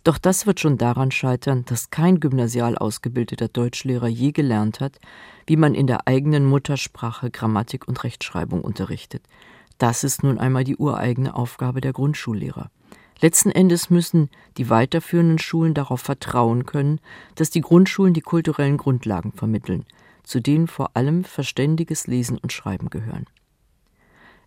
Doch 0.03 0.18
das 0.18 0.46
wird 0.46 0.60
schon 0.60 0.77
daran 0.77 1.12
scheitern, 1.12 1.65
dass 1.65 1.89
kein 1.89 2.20
gymnasial 2.20 2.77
ausgebildeter 2.77 3.48
Deutschlehrer 3.48 4.08
je 4.08 4.32
gelernt 4.32 4.80
hat, 4.80 5.00
wie 5.48 5.56
man 5.56 5.75
in 5.75 5.88
der 5.88 6.08
eigenen 6.08 6.46
Muttersprache 6.46 7.32
Grammatik 7.32 7.88
und 7.88 8.03
Rechtschreibung 8.03 8.62
unterrichtet. 8.62 9.24
Das 9.77 10.03
ist 10.03 10.24
nun 10.24 10.38
einmal 10.38 10.63
die 10.63 10.77
ureigene 10.77 11.36
Aufgabe 11.36 11.82
der 11.82 11.94
Grundschullehrer. 11.94 12.70
Letzten 13.22 13.51
Endes 13.51 13.89
müssen 13.89 14.30
die 14.58 14.70
weiterführenden 14.70 15.39
Schulen 15.39 15.74
darauf 15.74 16.01
vertrauen 16.01 16.65
können, 16.65 17.00
dass 17.36 17.50
die 17.50 17.62
Grundschulen 17.62 18.13
die 18.13 18.22
kulturellen 18.22 18.77
Grundlagen 18.77 19.32
vermitteln, 19.32 19.86
zu 20.24 20.42
denen 20.42 20.68
vor 20.68 20.92
allem 20.96 21.24
verständiges 21.24 22.08
Lesen 22.08 22.38
und 22.38 22.51
Schreiben 22.51 22.89
gehören. 22.89 23.25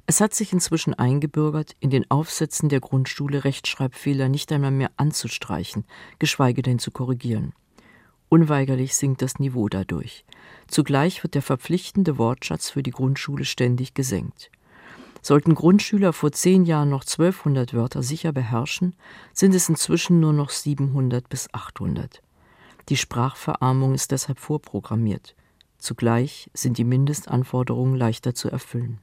Es 0.09 0.21
hat 0.21 0.35
sich 0.35 0.53
inzwischen 0.53 0.95
eingebürgert, 0.95 1.75
in 1.81 1.91
den 1.91 2.09
Aufsätzen 2.11 2.69
der 2.69 2.79
Grundschule 2.79 3.43
Rechtschreibfehler 3.43 4.29
nicht 4.29 4.53
einmal 4.53 4.71
mehr 4.71 4.93
anzustreichen, 4.97 5.85
geschweige 6.21 6.63
denn 6.63 6.79
zu 6.79 6.93
korrigieren. 6.93 7.53
Unweigerlich 8.29 8.95
sinkt 8.95 9.21
das 9.21 9.41
Niveau 9.41 9.69
dadurch. 9.69 10.25
Zugleich 10.69 11.25
wird 11.25 11.35
der 11.35 11.43
verpflichtende 11.43 12.19
Wortschatz 12.19 12.71
für 12.71 12.85
die 12.85 12.93
Grundschule 12.93 13.45
ständig 13.45 13.95
gesenkt. 13.95 14.51
Sollten 15.23 15.57
Grundschüler 15.57 16.13
vor 16.13 16.31
zehn 16.31 16.65
Jahren 16.65 16.91
noch 16.91 17.03
1200 17.03 17.75
Wörter 17.75 18.05
sicher 18.05 18.33
beherrschen, 18.33 18.95
sind 19.33 19.57
es 19.57 19.69
inzwischen 19.69 20.21
nur 20.21 20.33
noch 20.33 20.51
700 20.51 21.29
bis 21.29 21.53
800. 21.53 22.23
Die 22.89 22.97
Sprachverarmung 22.97 23.95
ist 23.95 24.13
deshalb 24.13 24.39
vorprogrammiert. 24.39 25.35
Zugleich 25.79 26.49
sind 26.55 26.79
die 26.79 26.85
Mindestanforderungen 26.85 27.97
leichter 27.97 28.35
zu 28.35 28.49
erfüllen. 28.49 29.01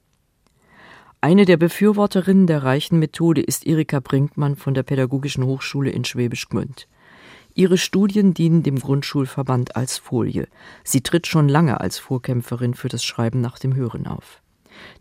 Eine 1.24 1.46
der 1.46 1.56
Befürworterinnen 1.56 2.48
der 2.48 2.63
reichen 2.63 3.00
Methode 3.00 3.39
ist 3.39 3.65
Erika 3.65 4.01
Brinkmann 4.01 4.58
von 4.58 4.74
der 4.74 4.84
Pädagogischen 4.84 5.46
Hochschule 5.46 5.89
in 5.89 6.03
Schwäbisch 6.03 6.50
Gmünd. 6.50 6.89
Ihre 7.56 7.77
Studien 7.77 8.34
dienen 8.34 8.62
dem 8.62 8.77
Grundschulverband 8.77 9.77
als 9.77 9.98
Folie. 9.98 10.50
Sie 10.84 11.00
tritt 11.00 11.25
schon 11.25 11.48
lange 11.48 11.80
als 11.80 11.98
Vorkämpferin 11.98 12.74
für 12.74 12.89
das 12.89 13.06
Schreiben 13.06 13.39
nach 13.39 13.58
dem 13.58 13.74
Hören 13.74 14.06
auf. 14.06 14.42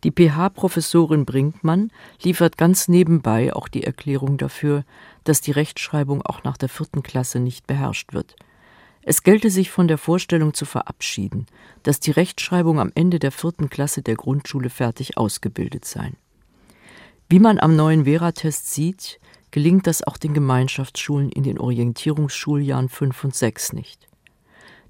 Die 0.04 0.12
PH-Professorin 0.12 1.24
Brinkmann 1.24 1.90
liefert 2.22 2.56
ganz 2.56 2.86
nebenbei 2.86 3.52
auch 3.52 3.66
die 3.66 3.82
Erklärung 3.82 4.38
dafür, 4.38 4.84
dass 5.24 5.40
die 5.40 5.50
Rechtschreibung 5.50 6.22
auch 6.22 6.44
nach 6.44 6.56
der 6.56 6.68
vierten 6.68 7.02
Klasse 7.02 7.40
nicht 7.40 7.66
beherrscht 7.66 8.12
wird. 8.12 8.36
Es 9.04 9.24
gelte 9.24 9.50
sich 9.50 9.70
von 9.70 9.88
der 9.88 9.98
Vorstellung 9.98 10.54
zu 10.54 10.64
verabschieden, 10.64 11.46
dass 11.82 11.98
die 11.98 12.12
Rechtschreibung 12.12 12.78
am 12.78 12.92
Ende 12.94 13.18
der 13.18 13.32
vierten 13.32 13.68
Klasse 13.68 14.00
der 14.00 14.14
Grundschule 14.14 14.70
fertig 14.70 15.16
ausgebildet 15.16 15.84
sei. 15.84 16.12
Wie 17.28 17.40
man 17.40 17.58
am 17.58 17.74
neuen 17.74 18.04
Vera-Test 18.04 18.70
sieht, 18.72 19.18
gelingt 19.50 19.88
das 19.88 20.04
auch 20.04 20.16
den 20.16 20.34
Gemeinschaftsschulen 20.34 21.30
in 21.30 21.42
den 21.42 21.58
Orientierungsschuljahren 21.58 22.88
5 22.88 23.24
und 23.24 23.34
6 23.34 23.72
nicht. 23.72 24.06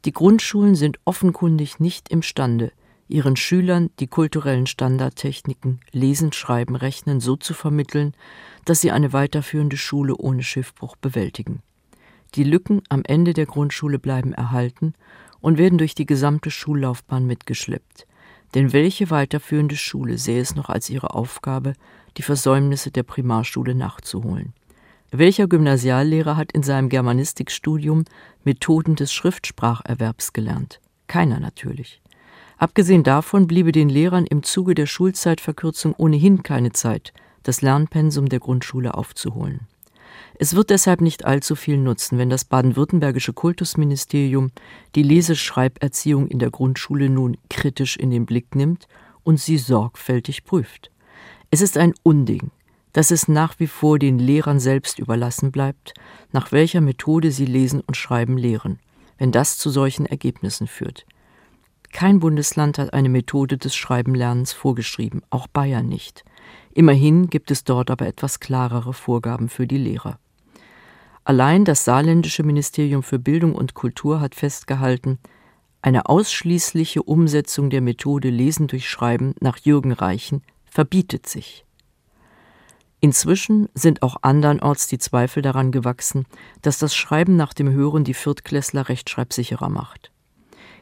Die 0.04 0.12
Grundschulen 0.12 0.75
sind 0.75 0.99
offenkundig 1.07 1.81
nicht 1.81 2.11
imstande, 2.11 2.73
ihren 3.09 3.37
Schülern 3.37 3.90
die 3.99 4.09
kulturellen 4.09 4.66
Standardtechniken 4.66 5.81
Lesen, 5.90 6.33
Schreiben, 6.33 6.76
Rechnen 6.76 7.21
so 7.21 7.37
zu 7.37 7.54
vermitteln, 7.54 8.14
dass 8.64 8.81
sie 8.81 8.90
eine 8.90 9.12
weiterführende 9.12 9.76
Schule 9.76 10.16
ohne 10.16 10.42
Schiffbruch 10.42 10.97
bewältigen. 10.97 11.62
Die 12.34 12.44
Lücken 12.44 12.82
am 12.88 13.02
Ende 13.04 13.34
der 13.34 13.46
Grundschule 13.46 13.98
bleiben 13.98 14.32
erhalten 14.32 14.94
und 15.40 15.58
werden 15.58 15.76
durch 15.76 15.94
die 15.94 16.06
gesamte 16.06 16.50
Schullaufbahn 16.50 17.26
mitgeschleppt. 17.26 18.06
Denn 18.54 18.72
welche 18.72 19.10
weiterführende 19.10 19.76
Schule 19.76 20.18
sähe 20.18 20.40
es 20.40 20.54
noch 20.54 20.68
als 20.68 20.88
ihre 20.88 21.14
Aufgabe, 21.14 21.74
die 22.16 22.22
Versäumnisse 22.22 22.90
der 22.90 23.02
Primarschule 23.02 23.74
nachzuholen? 23.74 24.54
Welcher 25.10 25.46
Gymnasiallehrer 25.46 26.38
hat 26.38 26.52
in 26.52 26.62
seinem 26.62 26.88
Germanistikstudium 26.88 28.04
Methoden 28.44 28.96
des 28.96 29.12
Schriftspracherwerbs 29.12 30.32
gelernt? 30.32 30.80
Keiner 31.06 31.38
natürlich. 31.38 32.00
Abgesehen 32.56 33.02
davon 33.02 33.46
bliebe 33.46 33.72
den 33.72 33.90
Lehrern 33.90 34.24
im 34.24 34.42
Zuge 34.42 34.74
der 34.74 34.86
Schulzeitverkürzung 34.86 35.94
ohnehin 35.98 36.42
keine 36.42 36.72
Zeit, 36.72 37.12
das 37.42 37.60
Lernpensum 37.60 38.28
der 38.28 38.40
Grundschule 38.40 38.94
aufzuholen. 38.94 39.66
Es 40.38 40.54
wird 40.54 40.70
deshalb 40.70 41.00
nicht 41.00 41.24
allzu 41.24 41.54
viel 41.54 41.78
nutzen, 41.78 42.18
wenn 42.18 42.30
das 42.30 42.44
baden-württembergische 42.44 43.32
Kultusministerium 43.32 44.50
die 44.94 45.02
Leseschreiberziehung 45.02 46.28
in 46.28 46.38
der 46.38 46.50
Grundschule 46.50 47.08
nun 47.08 47.36
kritisch 47.50 47.96
in 47.96 48.10
den 48.10 48.26
Blick 48.26 48.54
nimmt 48.54 48.88
und 49.22 49.38
sie 49.38 49.58
sorgfältig 49.58 50.44
prüft. 50.44 50.90
Es 51.50 51.60
ist 51.60 51.76
ein 51.76 51.94
Unding, 52.02 52.50
dass 52.92 53.10
es 53.10 53.28
nach 53.28 53.58
wie 53.58 53.66
vor 53.66 53.98
den 53.98 54.18
Lehrern 54.18 54.60
selbst 54.60 54.98
überlassen 54.98 55.52
bleibt, 55.52 55.94
nach 56.32 56.52
welcher 56.52 56.80
Methode 56.80 57.30
sie 57.30 57.46
lesen 57.46 57.80
und 57.80 57.96
schreiben 57.96 58.36
lehren, 58.36 58.78
wenn 59.18 59.32
das 59.32 59.58
zu 59.58 59.70
solchen 59.70 60.06
Ergebnissen 60.06 60.66
führt. 60.66 61.06
Kein 61.92 62.20
Bundesland 62.20 62.78
hat 62.78 62.94
eine 62.94 63.10
Methode 63.10 63.58
des 63.58 63.74
Schreibenlernens 63.76 64.52
vorgeschrieben, 64.52 65.22
auch 65.30 65.46
Bayern 65.46 65.88
nicht. 65.88 66.24
Immerhin 66.74 67.28
gibt 67.28 67.50
es 67.50 67.64
dort 67.64 67.90
aber 67.90 68.06
etwas 68.06 68.40
klarere 68.40 68.94
Vorgaben 68.94 69.48
für 69.48 69.66
die 69.66 69.78
Lehrer. 69.78 70.18
Allein 71.24 71.64
das 71.64 71.84
saarländische 71.84 72.42
Ministerium 72.42 73.02
für 73.02 73.18
Bildung 73.18 73.54
und 73.54 73.74
Kultur 73.74 74.20
hat 74.20 74.34
festgehalten, 74.34 75.18
eine 75.82 76.06
ausschließliche 76.06 77.02
Umsetzung 77.02 77.68
der 77.68 77.80
Methode 77.80 78.30
Lesen 78.30 78.68
durch 78.68 78.88
Schreiben 78.88 79.34
nach 79.40 79.58
Jürgen 79.58 79.92
Reichen 79.92 80.42
verbietet 80.64 81.26
sich. 81.26 81.64
Inzwischen 83.00 83.68
sind 83.74 84.02
auch 84.02 84.16
andernorts 84.22 84.86
die 84.86 84.98
Zweifel 84.98 85.42
daran 85.42 85.72
gewachsen, 85.72 86.24
dass 86.62 86.78
das 86.78 86.94
Schreiben 86.94 87.36
nach 87.36 87.52
dem 87.52 87.70
Hören 87.70 88.04
die 88.04 88.14
Viertklässler 88.14 88.88
rechtschreibsicherer 88.88 89.68
macht. 89.68 90.12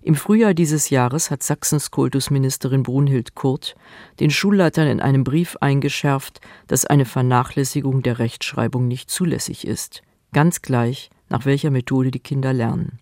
Im 0.03 0.15
Frühjahr 0.15 0.55
dieses 0.55 0.89
Jahres 0.89 1.31
hat 1.31 1.43
Sachsens 1.43 1.91
Kultusministerin 1.91 2.83
Brunhild 2.83 3.35
Kurt 3.35 3.75
den 4.19 4.31
Schulleitern 4.31 4.89
in 4.89 5.01
einem 5.01 5.25
Brief 5.25 5.59
eingeschärft, 5.61 6.41
dass 6.69 6.87
eine 6.87 7.05
Vernachlässigung 7.05 8.03
der 8.03 8.19
Rechtschreibung 8.19 8.89
nicht 8.89 9.11
zulässig 9.11 9.67
ist, 9.67 10.03
ganz 10.33 10.63
gleich, 10.63 11.11
nach 11.29 11.45
welcher 11.45 11.71
Methode 11.71 12.11
die 12.11 12.19
Kinder 12.19 12.55
lernen. 12.55 12.99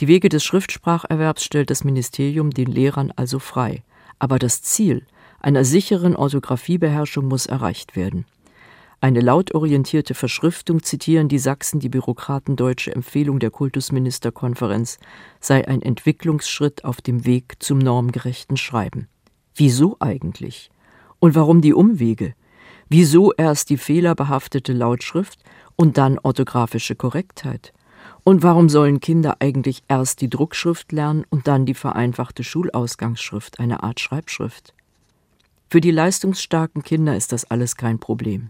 Die 0.00 0.08
Wege 0.08 0.28
des 0.28 0.44
Schriftspracherwerbs 0.44 1.42
stellt 1.42 1.70
das 1.70 1.84
Ministerium 1.84 2.50
den 2.50 2.70
Lehrern 2.70 3.10
also 3.16 3.38
frei, 3.38 3.82
aber 4.18 4.38
das 4.38 4.60
Ziel 4.60 5.06
einer 5.40 5.64
sicheren 5.64 6.16
Orthographiebeherrschung 6.16 7.26
muss 7.26 7.46
erreicht 7.46 7.96
werden. 7.96 8.26
Eine 9.04 9.20
lautorientierte 9.20 10.14
Verschriftung, 10.14 10.82
zitieren 10.82 11.28
die 11.28 11.38
Sachsen 11.38 11.78
die 11.78 11.90
bürokratendeutsche 11.90 12.94
Empfehlung 12.94 13.38
der 13.38 13.50
Kultusministerkonferenz, 13.50 14.98
sei 15.40 15.68
ein 15.68 15.82
Entwicklungsschritt 15.82 16.86
auf 16.86 17.02
dem 17.02 17.26
Weg 17.26 17.56
zum 17.62 17.76
normgerechten 17.76 18.56
Schreiben. 18.56 19.08
Wieso 19.54 19.98
eigentlich? 20.00 20.70
Und 21.18 21.34
warum 21.34 21.60
die 21.60 21.74
Umwege? 21.74 22.32
Wieso 22.88 23.30
erst 23.34 23.68
die 23.68 23.76
fehlerbehaftete 23.76 24.72
Lautschrift 24.72 25.38
und 25.76 25.98
dann 25.98 26.18
orthografische 26.18 26.94
Korrektheit? 26.94 27.74
Und 28.22 28.42
warum 28.42 28.70
sollen 28.70 29.00
Kinder 29.00 29.36
eigentlich 29.40 29.82
erst 29.86 30.22
die 30.22 30.30
Druckschrift 30.30 30.92
lernen 30.92 31.26
und 31.28 31.46
dann 31.46 31.66
die 31.66 31.74
vereinfachte 31.74 32.42
Schulausgangsschrift, 32.42 33.60
eine 33.60 33.82
Art 33.82 34.00
Schreibschrift? 34.00 34.72
Für 35.68 35.82
die 35.82 35.90
leistungsstarken 35.90 36.82
Kinder 36.82 37.14
ist 37.14 37.32
das 37.32 37.44
alles 37.44 37.76
kein 37.76 37.98
Problem. 37.98 38.48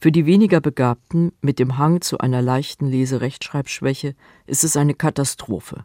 Für 0.00 0.12
die 0.12 0.26
weniger 0.26 0.60
Begabten 0.60 1.32
mit 1.40 1.58
dem 1.58 1.78
Hang 1.78 2.00
zu 2.00 2.18
einer 2.18 2.42
leichten 2.42 2.86
Leserechtschreibschwäche 2.86 4.14
ist 4.46 4.64
es 4.64 4.76
eine 4.76 4.94
Katastrophe. 4.94 5.84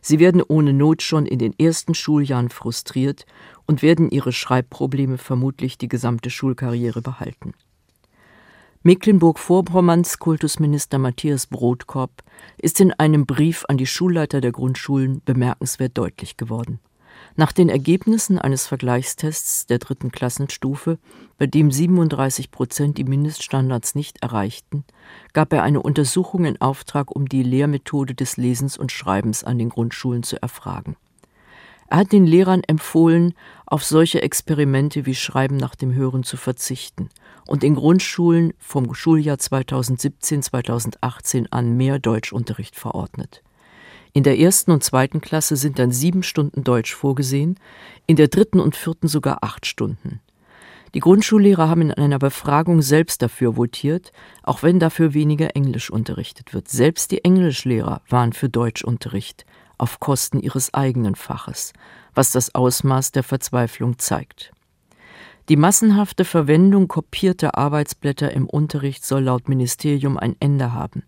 Sie 0.00 0.18
werden 0.18 0.42
ohne 0.46 0.72
Not 0.72 1.02
schon 1.02 1.26
in 1.26 1.38
den 1.38 1.58
ersten 1.58 1.94
Schuljahren 1.94 2.48
frustriert 2.48 3.26
und 3.66 3.82
werden 3.82 4.10
ihre 4.10 4.32
Schreibprobleme 4.32 5.18
vermutlich 5.18 5.78
die 5.78 5.88
gesamte 5.88 6.30
Schulkarriere 6.30 7.02
behalten. 7.02 7.52
Mecklenburg-Vorpommerns 8.82 10.18
Kultusminister 10.18 10.96
Matthias 10.96 11.46
Brotkorb 11.46 12.22
ist 12.56 12.80
in 12.80 12.92
einem 12.92 13.26
Brief 13.26 13.66
an 13.68 13.76
die 13.76 13.86
Schulleiter 13.86 14.40
der 14.40 14.52
Grundschulen 14.52 15.20
bemerkenswert 15.26 15.98
deutlich 15.98 16.38
geworden. 16.38 16.80
Nach 17.36 17.52
den 17.52 17.68
Ergebnissen 17.68 18.38
eines 18.38 18.66
Vergleichstests 18.66 19.66
der 19.66 19.78
dritten 19.78 20.10
Klassenstufe, 20.10 20.98
bei 21.38 21.46
dem 21.46 21.70
37 21.70 22.50
Prozent 22.50 22.98
die 22.98 23.04
Mindeststandards 23.04 23.94
nicht 23.94 24.22
erreichten, 24.22 24.84
gab 25.32 25.52
er 25.52 25.62
eine 25.62 25.80
Untersuchung 25.80 26.44
in 26.44 26.60
Auftrag, 26.60 27.14
um 27.14 27.28
die 27.28 27.42
Lehrmethode 27.42 28.14
des 28.14 28.36
Lesens 28.36 28.76
und 28.76 28.92
Schreibens 28.92 29.44
an 29.44 29.58
den 29.58 29.68
Grundschulen 29.68 30.22
zu 30.22 30.42
erfragen. 30.42 30.96
Er 31.90 31.98
hat 31.98 32.12
den 32.12 32.26
Lehrern 32.26 32.62
empfohlen, 32.66 33.34
auf 33.66 33.84
solche 33.84 34.22
Experimente 34.22 35.04
wie 35.06 35.16
Schreiben 35.16 35.56
nach 35.56 35.74
dem 35.74 35.92
Hören 35.92 36.22
zu 36.22 36.36
verzichten 36.36 37.08
und 37.46 37.64
in 37.64 37.74
Grundschulen 37.74 38.52
vom 38.58 38.94
Schuljahr 38.94 39.38
2017-2018 39.38 41.48
an 41.50 41.76
mehr 41.76 41.98
Deutschunterricht 41.98 42.76
verordnet. 42.76 43.42
In 44.12 44.24
der 44.24 44.38
ersten 44.38 44.72
und 44.72 44.82
zweiten 44.82 45.20
Klasse 45.20 45.56
sind 45.56 45.78
dann 45.78 45.92
sieben 45.92 46.22
Stunden 46.22 46.64
Deutsch 46.64 46.94
vorgesehen, 46.94 47.58
in 48.06 48.16
der 48.16 48.28
dritten 48.28 48.58
und 48.58 48.74
vierten 48.74 49.06
sogar 49.06 49.38
acht 49.42 49.66
Stunden. 49.66 50.20
Die 50.94 51.00
Grundschullehrer 51.00 51.68
haben 51.68 51.82
in 51.82 51.92
einer 51.92 52.18
Befragung 52.18 52.82
selbst 52.82 53.22
dafür 53.22 53.56
votiert, 53.56 54.10
auch 54.42 54.64
wenn 54.64 54.80
dafür 54.80 55.14
weniger 55.14 55.54
Englisch 55.54 55.90
unterrichtet 55.90 56.52
wird. 56.52 56.66
Selbst 56.66 57.12
die 57.12 57.24
Englischlehrer 57.24 58.02
waren 58.08 58.32
für 58.32 58.48
Deutschunterricht 58.48 59.46
auf 59.78 60.00
Kosten 60.00 60.40
ihres 60.40 60.74
eigenen 60.74 61.14
Faches, 61.14 61.72
was 62.12 62.32
das 62.32 62.56
Ausmaß 62.56 63.12
der 63.12 63.22
Verzweiflung 63.22 64.00
zeigt. 64.00 64.52
Die 65.48 65.56
massenhafte 65.56 66.24
Verwendung 66.24 66.88
kopierter 66.88 67.56
Arbeitsblätter 67.56 68.32
im 68.32 68.48
Unterricht 68.48 69.04
soll 69.04 69.22
laut 69.22 69.48
Ministerium 69.48 70.18
ein 70.18 70.34
Ende 70.40 70.72
haben, 70.72 71.04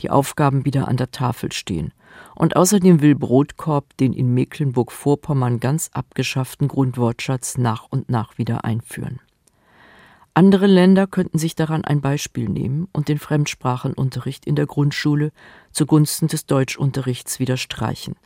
die 0.00 0.10
Aufgaben 0.10 0.64
wieder 0.64 0.86
an 0.86 0.96
der 0.96 1.10
Tafel 1.10 1.50
stehen 1.50 1.92
und 2.34 2.56
außerdem 2.56 3.00
will 3.00 3.14
Brotkorb 3.14 3.96
den 3.96 4.12
in 4.12 4.34
Mecklenburg-Vorpommern 4.34 5.60
ganz 5.60 5.90
abgeschafften 5.92 6.68
Grundwortschatz 6.68 7.58
nach 7.58 7.86
und 7.90 8.08
nach 8.08 8.38
wieder 8.38 8.64
einführen. 8.64 9.20
Andere 10.36 10.66
Länder 10.66 11.06
könnten 11.06 11.38
sich 11.38 11.54
daran 11.54 11.84
ein 11.84 12.00
Beispiel 12.00 12.48
nehmen 12.48 12.88
und 12.92 13.06
den 13.08 13.18
Fremdsprachenunterricht 13.18 14.46
in 14.46 14.56
der 14.56 14.66
Grundschule 14.66 15.30
zugunsten 15.70 16.26
des 16.26 16.46
Deutschunterrichts 16.46 17.38
wieder 17.38 17.56
streichen. 17.56 18.16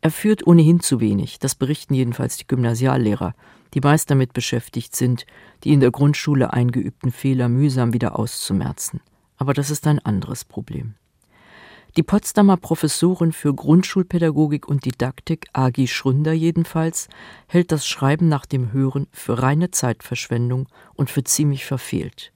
Er 0.00 0.12
führt 0.12 0.46
ohnehin 0.46 0.78
zu 0.78 1.00
wenig, 1.00 1.40
das 1.40 1.56
berichten 1.56 1.94
jedenfalls 1.94 2.36
die 2.36 2.46
Gymnasiallehrer, 2.46 3.34
die 3.74 3.80
meist 3.80 4.10
damit 4.10 4.32
beschäftigt 4.32 4.94
sind, 4.94 5.26
die 5.64 5.72
in 5.72 5.80
der 5.80 5.90
Grundschule 5.90 6.52
eingeübten 6.52 7.10
Fehler 7.10 7.48
mühsam 7.48 7.92
wieder 7.92 8.18
auszumerzen. 8.18 9.00
Aber 9.36 9.52
das 9.52 9.70
ist 9.70 9.86
ein 9.86 9.98
anderes 9.98 10.44
Problem. 10.44 10.94
Die 11.96 12.04
Potsdamer 12.04 12.56
Professorin 12.56 13.32
für 13.32 13.52
Grundschulpädagogik 13.52 14.68
und 14.68 14.84
Didaktik, 14.84 15.48
Agi 15.52 15.88
Schründer 15.88 16.32
jedenfalls, 16.32 17.08
hält 17.48 17.72
das 17.72 17.84
Schreiben 17.84 18.28
nach 18.28 18.46
dem 18.46 18.72
Hören 18.72 19.08
für 19.10 19.42
reine 19.42 19.72
Zeitverschwendung 19.72 20.68
und 20.94 21.10
für 21.10 21.24
ziemlich 21.24 21.64
verfehlt. 21.64 22.32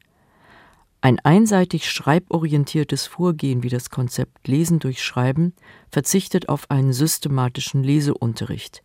Ein 1.02 1.20
einseitig 1.20 1.88
schreiborientiertes 1.88 3.06
Vorgehen 3.06 3.62
wie 3.62 3.68
das 3.68 3.90
Konzept 3.90 4.48
Lesen 4.48 4.80
durch 4.80 5.04
Schreiben 5.04 5.52
verzichtet 5.88 6.48
auf 6.48 6.68
einen 6.70 6.92
systematischen 6.92 7.84
Leseunterricht, 7.84 8.82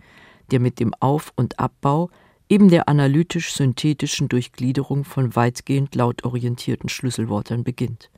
der 0.51 0.59
mit 0.59 0.79
dem 0.79 0.93
Auf- 0.99 1.33
und 1.35 1.57
Abbau 1.57 2.11
eben 2.47 2.69
der 2.69 2.87
analytisch-synthetischen 2.89 4.29
Durchgliederung 4.29 5.03
von 5.03 5.35
weitgehend 5.35 5.95
lautorientierten 5.95 6.89
Schlüsselwörtern 6.89 7.63
beginnt. 7.63 8.11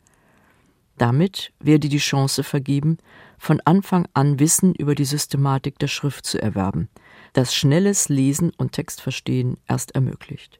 Damit 1.01 1.51
werde 1.59 1.89
die 1.89 1.97
Chance 1.97 2.43
vergeben, 2.43 2.99
von 3.39 3.59
Anfang 3.65 4.07
an 4.13 4.39
Wissen 4.39 4.75
über 4.75 4.93
die 4.93 5.05
Systematik 5.05 5.79
der 5.79 5.87
Schrift 5.87 6.27
zu 6.27 6.39
erwerben, 6.39 6.89
das 7.33 7.55
schnelles 7.55 8.07
Lesen 8.07 8.51
und 8.55 8.73
Textverstehen 8.73 9.57
erst 9.67 9.95
ermöglicht. 9.95 10.59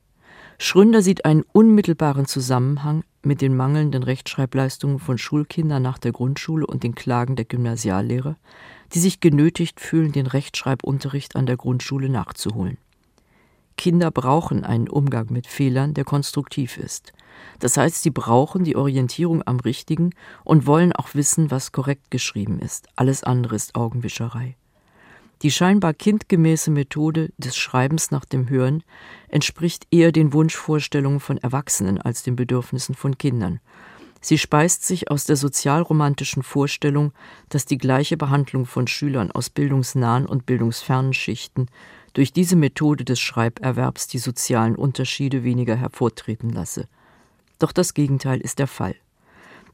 Schrönder 0.58 1.04
sieht 1.04 1.26
einen 1.26 1.44
unmittelbaren 1.54 2.26
Zusammenhang 2.26 3.04
mit 3.22 3.42
den 3.42 3.56
mangelnden 3.56 4.02
Rechtschreibleistungen 4.02 4.98
von 4.98 5.20
Schulkindern 5.20 5.84
nach 5.84 6.00
der 6.00 6.12
Grundschule 6.12 6.66
und 6.66 6.82
den 6.82 6.96
Klagen 6.96 7.36
der 7.36 7.46
Gymnasiallehrer, 7.46 8.36
die 8.94 9.00
sich 9.00 9.20
genötigt 9.20 9.80
fühlen, 9.80 10.12
den 10.12 10.26
Rechtschreibunterricht 10.26 11.36
an 11.36 11.46
der 11.46 11.58
Grundschule 11.58 12.10
nachzuholen. 12.10 12.80
Kinder 13.82 14.12
brauchen 14.12 14.64
einen 14.64 14.88
Umgang 14.88 15.26
mit 15.32 15.48
Fehlern, 15.48 15.96
der 15.96 16.04
konstruktiv 16.04 16.78
ist. 16.78 17.14
Das 17.58 17.78
heißt, 17.78 18.04
sie 18.04 18.12
brauchen 18.12 18.64
die 18.64 18.76
Orientierung 18.76 19.42
am 19.44 19.60
Richtigen 19.60 20.12
und 20.44 20.68
wollen 20.68 20.94
auch 20.94 21.16
wissen, 21.16 21.50
was 21.50 21.72
korrekt 21.72 22.12
geschrieben 22.12 22.60
ist. 22.60 22.90
Alles 22.96 23.24
andere 23.24 23.56
ist 23.56 23.74
Augenwischerei. 23.74 24.56
Die 25.42 25.50
scheinbar 25.50 25.96
kindgemäße 25.96 26.70
Methode 26.70 27.32
des 27.40 27.58
Schreibens 27.58 28.12
nach 28.12 28.24
dem 28.24 28.50
Hören 28.50 28.84
entspricht 29.30 29.88
eher 29.90 30.12
den 30.12 30.32
Wunschvorstellungen 30.32 31.20
von 31.20 31.40
Erwachsenen 31.40 32.00
als 32.00 32.22
den 32.22 32.36
Bedürfnissen 32.36 32.94
von 32.94 33.18
Kindern. 33.18 33.62
Sie 34.24 34.38
speist 34.38 34.86
sich 34.86 35.10
aus 35.10 35.26
der 35.26 35.36
sozialromantischen 35.36 36.44
Vorstellung, 36.44 37.14
dass 37.50 37.66
die 37.66 37.80
gleiche 37.80 38.18
Behandlung 38.18 38.68
von 38.68 38.86
Schülern 38.86 39.32
aus 39.32 39.50
bildungsnahen 39.50 40.28
und 40.28 40.46
bildungsfernen 40.46 41.14
Schichten 41.14 41.66
durch 42.14 42.34
diese 42.34 42.56
Methode 42.56 43.06
des 43.06 43.20
Schreiberwerbs 43.20 44.08
die 44.08 44.20
sozialen 44.20 44.76
Unterschiede 44.76 45.44
weniger 45.44 45.76
hervortreten 45.76 46.50
lasse. 46.50 46.88
Doch 47.60 47.72
das 47.72 47.94
Gegenteil 47.94 48.42
ist 48.42 48.60
der 48.60 48.68
Fall. 48.68 48.96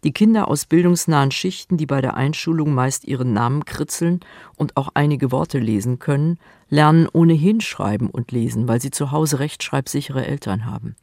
Die 0.04 0.12
Kinder 0.12 0.47
aus 0.47 0.65
bildungsnahen 0.65 1.32
Schichten, 1.32 1.78
die 1.78 1.88
bei 1.88 2.02
der 2.02 2.15
Einschulung 2.15 2.73
meist 2.73 3.06
ihren 3.06 3.34
Namen 3.34 3.65
kritzeln 3.65 4.19
und 4.56 4.78
auch 4.78 4.89
einige 4.93 5.32
Worte 5.32 5.58
lesen 5.58 5.97
können, 5.97 6.38
lernen 6.69 7.08
ohnehin 7.12 7.62
schreiben 7.62 8.10
und 8.10 8.32
lesen, 8.32 8.67
weil 8.67 8.80
sie 8.80 8.91
zu 8.91 9.12
Hause 9.12 9.39
rechtschreibsichere 9.39 10.26
Eltern 10.26 10.65
haben. 10.65 10.95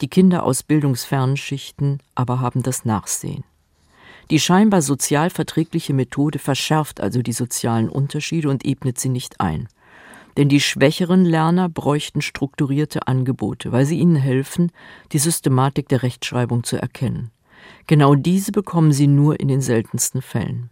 Die 0.00 0.08
Kinder 0.08 0.44
aus 0.44 0.62
bildungsfernen 0.62 1.36
Schichten 1.36 2.00
aber 2.14 2.40
haben 2.40 2.62
das 2.62 2.84
Nachsehen. 2.84 3.44
Die 4.30 4.38
scheinbar 4.38 4.82
sozial 4.82 5.30
verträgliche 5.30 5.94
Methode 5.94 6.38
verschärft 6.38 7.00
also 7.00 7.22
die 7.22 7.32
sozialen 7.32 7.88
Unterschiede 7.88 8.50
und 8.50 8.64
ebnet 8.64 8.98
sie 8.98 9.08
nicht 9.08 9.40
ein. 9.40 9.68
Denn 10.38 10.48
die 10.48 10.60
schwächeren 10.60 11.24
Lerner 11.24 11.68
bräuchten 11.68 12.22
strukturierte 12.22 13.08
Angebote, 13.08 13.72
weil 13.72 13.84
sie 13.84 13.98
ihnen 13.98 14.14
helfen, 14.14 14.70
die 15.10 15.18
Systematik 15.18 15.88
der 15.88 16.04
Rechtschreibung 16.04 16.62
zu 16.62 16.80
erkennen. 16.80 17.32
Genau 17.88 18.14
diese 18.14 18.52
bekommen 18.52 18.92
sie 18.92 19.08
nur 19.08 19.40
in 19.40 19.48
den 19.48 19.60
seltensten 19.60 20.22
Fällen. 20.22 20.70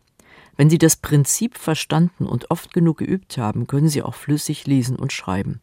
Wenn 0.57 0.71
sie 0.71 0.79
das 0.79 0.95
Prinzip 0.95 1.59
verstanden 1.59 2.27
und 2.27 2.49
oft 2.53 2.73
genug 2.73 2.99
geübt 2.99 3.39
haben, 3.39 3.67
können 3.67 3.89
sie 3.89 4.05
auch 4.05 4.15
flüssig 4.15 4.69
lesen 4.69 4.95
und 4.95 5.13
schreiben. 5.13 5.61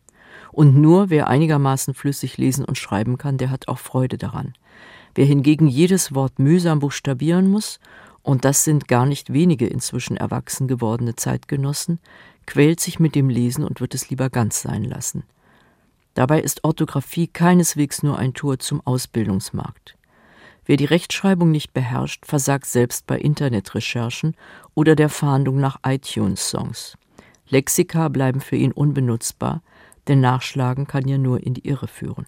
Und 0.51 0.75
nur 0.75 1.09
wer 1.09 1.29
einigermaßen 1.29 1.93
flüssig 1.93 2.37
lesen 2.37 2.65
und 2.65 2.77
schreiben 2.77 3.17
kann, 3.17 3.37
der 3.37 3.51
hat 3.51 3.69
auch 3.69 3.79
Freude 3.79 4.17
daran. 4.17 4.53
Wer 5.15 5.25
hingegen 5.25 5.67
jedes 5.67 6.13
Wort 6.13 6.39
mühsam 6.39 6.79
buchstabieren 6.79 7.49
muss, 7.49 7.79
und 8.21 8.45
das 8.45 8.63
sind 8.63 8.87
gar 8.87 9.05
nicht 9.05 9.33
wenige 9.33 9.67
inzwischen 9.67 10.15
erwachsen 10.15 10.67
gewordene 10.67 11.15
Zeitgenossen, 11.15 11.99
quält 12.45 12.79
sich 12.79 12.99
mit 12.99 13.15
dem 13.15 13.29
Lesen 13.29 13.63
und 13.63 13.81
wird 13.81 13.93
es 13.95 14.09
lieber 14.09 14.29
ganz 14.29 14.61
sein 14.61 14.83
lassen. 14.83 15.23
Dabei 16.13 16.41
ist 16.41 16.63
Orthographie 16.63 17.27
keineswegs 17.27 18.03
nur 18.03 18.17
ein 18.17 18.33
Tor 18.33 18.59
zum 18.59 18.81
Ausbildungsmarkt. 18.85 19.97
Wer 20.65 20.77
die 20.77 20.85
Rechtschreibung 20.85 21.51
nicht 21.51 21.73
beherrscht, 21.73 22.25
versagt 22.25 22.67
selbst 22.67 23.07
bei 23.07 23.17
Internetrecherchen 23.17 24.35
oder 24.75 24.95
der 24.95 25.09
Fahndung 25.09 25.59
nach 25.59 25.77
iTunes-Songs. 25.85 26.97
Lexika 27.49 28.07
bleiben 28.07 28.39
für 28.39 28.55
ihn 28.55 28.71
unbenutzbar, 28.71 29.61
denn 30.07 30.21
Nachschlagen 30.21 30.87
kann 30.87 31.07
ja 31.07 31.17
nur 31.17 31.43
in 31.43 31.53
die 31.53 31.67
Irre 31.67 31.87
führen. 31.87 32.25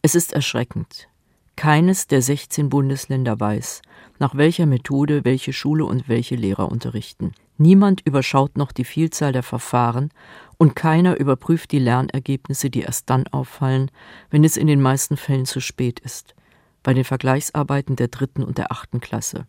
Es 0.00 0.14
ist 0.14 0.32
erschreckend. 0.32 1.08
Keines 1.56 2.06
der 2.06 2.22
16 2.22 2.68
Bundesländer 2.68 3.38
weiß, 3.40 3.82
nach 4.18 4.36
welcher 4.36 4.66
Methode 4.66 5.24
welche 5.24 5.52
Schule 5.52 5.84
und 5.84 6.08
welche 6.08 6.36
Lehrer 6.36 6.70
unterrichten. 6.70 7.32
Niemand 7.58 8.02
überschaut 8.06 8.56
noch 8.56 8.70
die 8.70 8.84
Vielzahl 8.84 9.32
der 9.32 9.42
Verfahren 9.42 10.10
und 10.58 10.76
keiner 10.76 11.18
überprüft 11.18 11.72
die 11.72 11.80
Lernergebnisse, 11.80 12.70
die 12.70 12.82
erst 12.82 13.10
dann 13.10 13.26
auffallen, 13.26 13.90
wenn 14.30 14.44
es 14.44 14.56
in 14.56 14.68
den 14.68 14.80
meisten 14.80 15.16
Fällen 15.16 15.44
zu 15.44 15.60
spät 15.60 15.98
ist, 15.98 16.36
bei 16.84 16.94
den 16.94 17.04
Vergleichsarbeiten 17.04 17.96
der 17.96 18.08
dritten 18.08 18.44
und 18.44 18.58
der 18.58 18.70
achten 18.70 19.00
Klasse. 19.00 19.46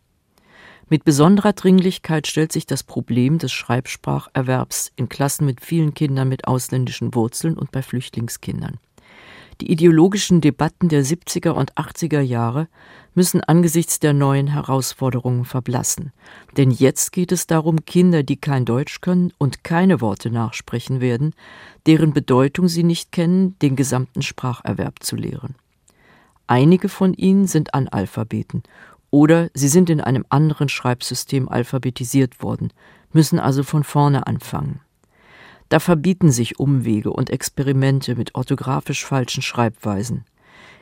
Mit 0.92 1.04
besonderer 1.04 1.54
Dringlichkeit 1.54 2.26
stellt 2.26 2.52
sich 2.52 2.66
das 2.66 2.82
Problem 2.82 3.38
des 3.38 3.52
Schreibspracherwerbs 3.52 4.92
in 4.96 5.08
Klassen 5.08 5.46
mit 5.46 5.62
vielen 5.62 5.94
Kindern 5.94 6.30
mit 6.30 6.48
ausländischen 6.48 7.14
Wurzeln 7.14 7.60
und 7.60 7.72
bei 7.72 7.84
Flüchtlingskindern. 7.84 8.80
Die 9.62 9.72
ideologischen 9.72 10.40
Debatten 10.40 10.88
der 10.88 11.04
70er 11.04 11.50
und 11.50 11.74
80er 11.74 12.22
Jahre 12.22 12.70
müssen 13.14 13.42
angesichts 13.42 14.00
der 14.00 14.14
neuen 14.14 14.48
Herausforderungen 14.48 15.44
verblassen. 15.44 16.14
Denn 16.56 16.72
jetzt 16.72 17.12
geht 17.12 17.34
es 17.34 17.46
darum, 17.46 17.84
Kinder, 17.86 18.24
die 18.24 18.38
kein 18.38 18.64
Deutsch 18.64 19.02
können 19.02 19.34
und 19.38 19.66
keine 19.66 20.00
Worte 20.00 20.30
nachsprechen 20.32 21.02
werden, 21.02 21.34
deren 21.88 22.14
Bedeutung 22.14 22.70
sie 22.70 22.84
nicht 22.84 23.12
kennen, 23.12 23.60
den 23.60 23.76
gesamten 23.76 24.22
Spracherwerb 24.22 25.04
zu 25.04 25.18
lehren. 25.18 25.56
Einige 26.48 26.88
von 26.88 27.14
ihnen 27.14 27.46
sind 27.46 27.74
Analphabeten 27.74 28.64
oder 29.12 29.50
sie 29.54 29.68
sind 29.68 29.90
in 29.90 30.00
einem 30.00 30.26
anderen 30.30 30.70
Schreibsystem 30.70 31.50
alphabetisiert 31.50 32.42
worden, 32.42 32.72
müssen 33.12 33.40
also 33.40 33.64
von 33.64 33.84
vorne 33.84 34.26
anfangen. 34.26 34.80
Da 35.70 35.80
verbieten 35.80 36.32
sich 36.32 36.60
Umwege 36.60 37.12
und 37.12 37.30
Experimente 37.30 38.16
mit 38.16 38.36
orthografisch 38.36 39.06
falschen 39.06 39.44
Schreibweisen. 39.44 40.26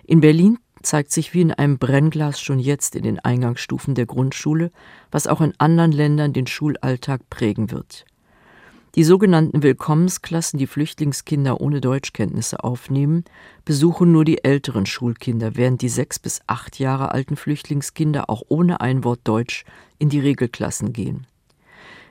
In 0.06 0.22
Berlin 0.22 0.58
zeigt 0.82 1.12
sich 1.12 1.34
wie 1.34 1.42
in 1.42 1.52
einem 1.52 1.78
Brennglas 1.78 2.40
schon 2.40 2.60
jetzt 2.60 2.96
in 2.96 3.04
den 3.04 3.20
Eingangsstufen 3.20 3.96
der 3.96 4.06
Grundschule, 4.06 4.72
was 5.12 5.28
auch 5.28 5.42
in 5.42 5.54
anderen 5.58 5.92
Ländern 5.92 6.32
den 6.32 6.48
Schulalltag 6.48 7.30
prägen 7.30 7.72
wird. 7.72 8.06
Die 8.96 9.04
sogenannten 9.04 9.62
Willkommensklassen, 9.62 10.58
die 10.58 10.66
Flüchtlingskinder 10.66 11.62
ohne 11.62 11.82
Deutschkenntnisse 11.82 12.64
aufnehmen, 12.64 13.26
besuchen 13.64 14.12
nur 14.12 14.26
die 14.26 14.44
älteren 14.44 14.88
Schulkinder, 14.88 15.56
während 15.56 15.82
die 15.82 15.90
sechs 15.90 16.18
bis 16.18 16.42
acht 16.48 16.80
Jahre 16.80 17.12
alten 17.12 17.36
Flüchtlingskinder 17.36 18.30
auch 18.30 18.42
ohne 18.48 18.82
ein 18.82 19.04
Wort 19.04 19.20
Deutsch 19.26 19.66
in 20.00 20.10
die 20.10 20.20
Regelklassen 20.20 20.94
gehen. 20.94 21.28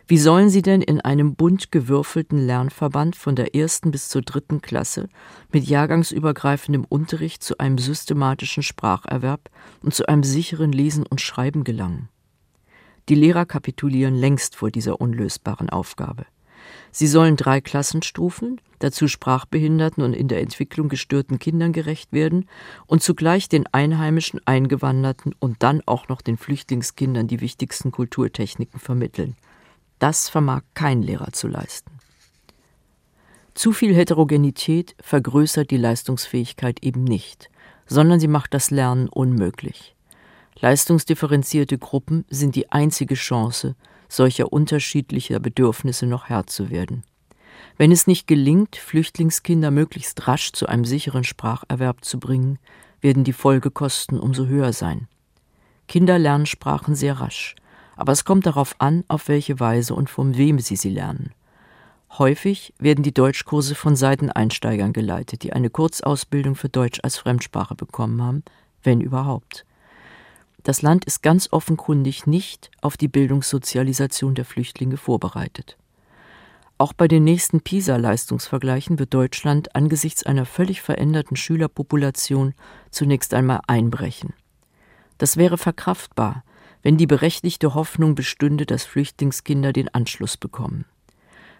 Wie 0.09 0.19
sollen 0.19 0.51
sie 0.51 0.62
denn 0.62 0.83
in 0.83 1.01
einem 1.01 1.35
bunt 1.35 1.73
gewürfelten 1.73 2.38
Lernverband 2.38 3.16
von 3.16 3.35
der 3.35 3.57
ersten 3.57 3.90
bis 3.90 4.09
zur 4.09 4.23
dritten 4.23 4.62
Klasse 4.62 5.09
mit 5.51 5.64
jahrgangsübergreifendem 5.64 6.85
Unterricht 6.85 7.42
zu 7.42 7.59
einem 7.59 7.79
systematischen 7.79 8.62
Spracherwerb 8.62 9.51
und 9.83 9.95
zu 9.95 10.07
einem 10.07 10.23
sicheren 10.23 10.71
Lesen 10.71 11.05
und 11.05 11.21
Schreiben 11.21 11.64
gelangen? 11.64 12.09
Die 13.09 13.16
Lehrer 13.16 13.47
kapitulieren 13.47 14.14
längst 14.14 14.55
vor 14.55 14.71
dieser 14.71 15.01
unlösbaren 15.01 15.71
Aufgabe. 15.71 16.27
Sie 16.92 17.09
sollen 17.09 17.37
drei 17.37 17.61
Klassenstufen, 17.61 18.61
dazu 18.79 19.09
sprachbehinderten 19.09 20.05
und 20.05 20.14
in 20.14 20.29
der 20.29 20.40
Entwicklung 20.40 20.88
gestörten 20.88 21.40
Kindern 21.40 21.73
gerecht 21.73 22.12
werden 22.12 22.49
und 22.87 23.03
zugleich 23.03 23.49
den 23.49 23.66
einheimischen 23.73 24.40
Eingewanderten 24.45 25.35
und 25.40 25.64
dann 25.64 25.83
auch 25.85 26.07
noch 26.07 26.23
den 26.23 26.37
Flüchtlingskindern 26.37 27.27
die 27.27 27.40
wichtigsten 27.40 27.90
Kulturtechniken 27.90 28.79
vermitteln. 28.79 29.37
Das 29.99 30.29
vermag 30.29 30.63
kein 30.75 31.03
Lehrer 31.03 31.33
zu 31.33 31.49
leisten. 31.49 31.91
Zu 33.55 33.73
viel 33.73 33.95
Heterogenität 33.95 34.95
vergrößert 35.01 35.71
die 35.71 35.79
Leistungsfähigkeit 35.79 36.83
eben 36.83 37.05
nicht, 37.05 37.51
sondern 37.87 38.21
sie 38.21 38.29
macht 38.29 38.53
das 38.53 38.71
Lernen 38.71 39.09
unmöglich. 39.09 39.97
Leistungsdifferenzierte 40.61 41.79
Gruppen 41.79 42.25
sind 42.29 42.55
die 42.55 42.71
einzige 42.71 43.15
Chance, 43.15 43.75
solcher 44.09 44.53
unterschiedlicher 44.53 45.41
Bedürfnisse 45.41 46.07
noch 46.07 46.29
Herr 46.29 46.47
zu 46.47 46.71
werden. 46.71 47.03
Wenn 47.79 47.93
es 47.93 48.07
nicht 48.07 48.27
gelingt, 48.27 48.77
Flüchtlingskinder 48.77 49.71
möglichst 49.71 50.29
rasch 50.29 50.53
zu 50.53 50.67
einem 50.67 50.85
sicheren 50.85 51.25
Spracherwerb 51.25 52.05
zu 52.05 52.19
bringen, 52.19 52.59
werden 53.01 53.25
die 53.25 53.33
Folgekosten 53.33 54.19
umso 54.19 54.47
höher 54.47 54.73
sein. 54.73 55.09
Kinder 55.89 56.19
lernen 56.19 56.47
Sprachen 56.47 56.95
sehr 56.95 57.21
rasch, 57.21 57.55
aber 57.97 58.13
es 58.13 58.25
kommt 58.25 58.47
darauf 58.47 58.77
an, 58.79 59.05
auf 59.09 59.29
welche 59.29 59.59
Weise 59.59 59.95
und 59.95 60.09
von 60.09 60.37
wem 60.37 60.59
sie 60.59 60.77
sie 60.77 60.91
lernen. 60.91 61.33
Häufig 62.19 62.73
werden 62.79 63.03
die 63.03 63.13
Deutschkurse 63.13 63.75
von 63.75 63.97
Seiteneinsteigern 63.97 64.93
geleitet, 64.93 65.43
die 65.43 65.53
eine 65.53 65.71
Kurzausbildung 65.71 66.55
für 66.55 66.69
Deutsch 66.69 67.01
als 67.03 67.17
Fremdsprache 67.19 67.75
bekommen 67.75 68.23
haben, 68.23 68.45
wenn 68.83 69.01
überhaupt. 69.01 69.67
Das 70.63 70.83
Land 70.83 71.05
ist 71.05 71.23
ganz 71.23 71.53
offenkundig 71.53 72.27
nicht 72.27 72.71
auf 72.81 72.97
die 72.97 73.09
Bildungssozialisation 73.09 74.35
der 74.35 74.45
Flüchtlinge 74.45 74.97
vorbereitet. 74.97 75.77
Auch 76.79 76.93
bei 76.93 77.09
den 77.09 77.25
nächsten 77.25 77.61
PISA-Leistungsvergleichen 77.61 78.99
wird 78.99 79.15
Deutschland 79.15 79.75
angesichts 79.75 80.25
einer 80.25 80.45
völlig 80.45 80.83
veränderten 80.83 81.37
Schülerpopulation 81.37 82.55
zunächst 82.91 83.33
einmal 83.33 83.61
einbrechen. 83.67 84.35
Das 85.19 85.37
wäre 85.39 85.57
verkraftbar, 85.57 86.45
wenn 86.87 86.96
die 86.96 87.09
berechtigte 87.09 87.75
Hoffnung 87.75 88.14
bestünde, 88.14 88.64
dass 88.64 88.85
Flüchtlingskinder 88.85 89.72
den 89.72 89.92
Anschluss 89.92 90.37
bekommen. 90.37 90.85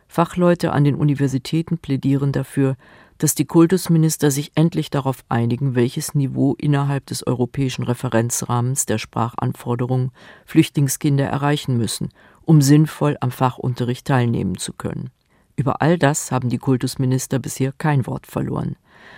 Fachleute 0.07 0.71
an 0.71 0.85
den 0.85 0.95
Universitäten 0.95 1.79
plädieren 1.79 2.31
dafür, 2.31 2.77
dass 3.19 3.35
die 3.35 3.45
Kultusminister 3.45 4.31
sich 4.31 4.53
endlich 4.55 4.89
darauf 4.89 5.25
einigen, 5.29 5.75
welches 5.75 6.15
Niveau 6.15 6.55
innerhalb 6.55 7.07
des 7.07 7.27
europäischen 7.27 7.83
Referenzrahmens 7.83 8.87
der 8.87 8.99
Sprachanforderungen 8.99 10.13
Flüchtlingskinder 10.45 11.27
erreichen 11.27 11.77
müssen, 11.77 12.11
um 12.43 12.63
sinnvoll 12.63 13.17
am 13.21 13.33
Fachunterricht 13.33 14.07
teilnehmen 14.07 14.59
zu 14.59 14.75
können. 14.75 15.11
Über 15.57 15.83
all 15.83 15.99
das 15.99 16.31
haben 16.31 16.51
die 16.51 16.59
Kultusminister 16.59 17.41
bisher 17.41 17.73
kein 17.73 18.07
Wort 18.07 18.29
verloren. 18.29 18.77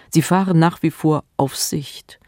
Sie 0.08 0.22
fahren 0.22 0.58
nach 0.58 0.82
wie 0.82 0.90
vor 0.90 1.24
auf 1.36 1.54
Sicht 1.54 2.18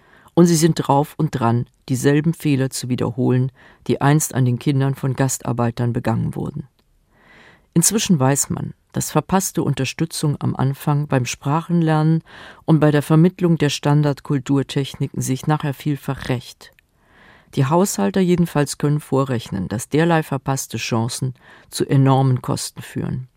und 0.41 0.47
sie 0.47 0.57
sind 0.57 0.77
drauf 0.77 1.17
und 1.19 1.39
dran, 1.39 1.67
dieselben 1.91 2.33
Fehler 2.33 2.71
zu 2.71 2.89
wiederholen, 2.89 3.53
die 3.87 4.01
einst 4.01 4.35
an 4.35 4.47
den 4.47 4.59
Kindern 4.59 4.95
von 4.95 5.13
Gastarbeitern 5.13 5.93
begangen 5.93 6.35
wurden. 6.35 6.67
Inzwischen 7.75 8.19
weiß 8.19 8.49
man, 8.49 8.73
dass 8.93 9.11
verpasste 9.11 9.63
Unterstützung 9.63 10.41
am 10.41 10.57
Anfang 10.57 11.09
beim 11.09 11.27
Sprachenlernen 11.27 12.23
und 12.65 12.81
bei 12.81 12.91
der 12.91 13.03
Vermittlung 13.03 13.59
der 13.59 13.69
Standardkulturtechniken 13.69 15.21
sich 15.21 15.47
nachher 15.47 15.75
vielfach 15.75 16.31
rächt. 16.31 16.73
Die 17.55 17.67
Haushalter 17.67 18.23
jedenfalls 18.23 18.79
können 18.79 19.01
vorrechnen, 19.01 19.69
dass 19.69 19.91
derlei 19.91 20.23
verpasste 20.23 20.79
Chancen 20.79 21.35
zu 21.69 21.85
enormen 21.85 22.41
Kosten 22.41 22.81
führen. 22.81 23.29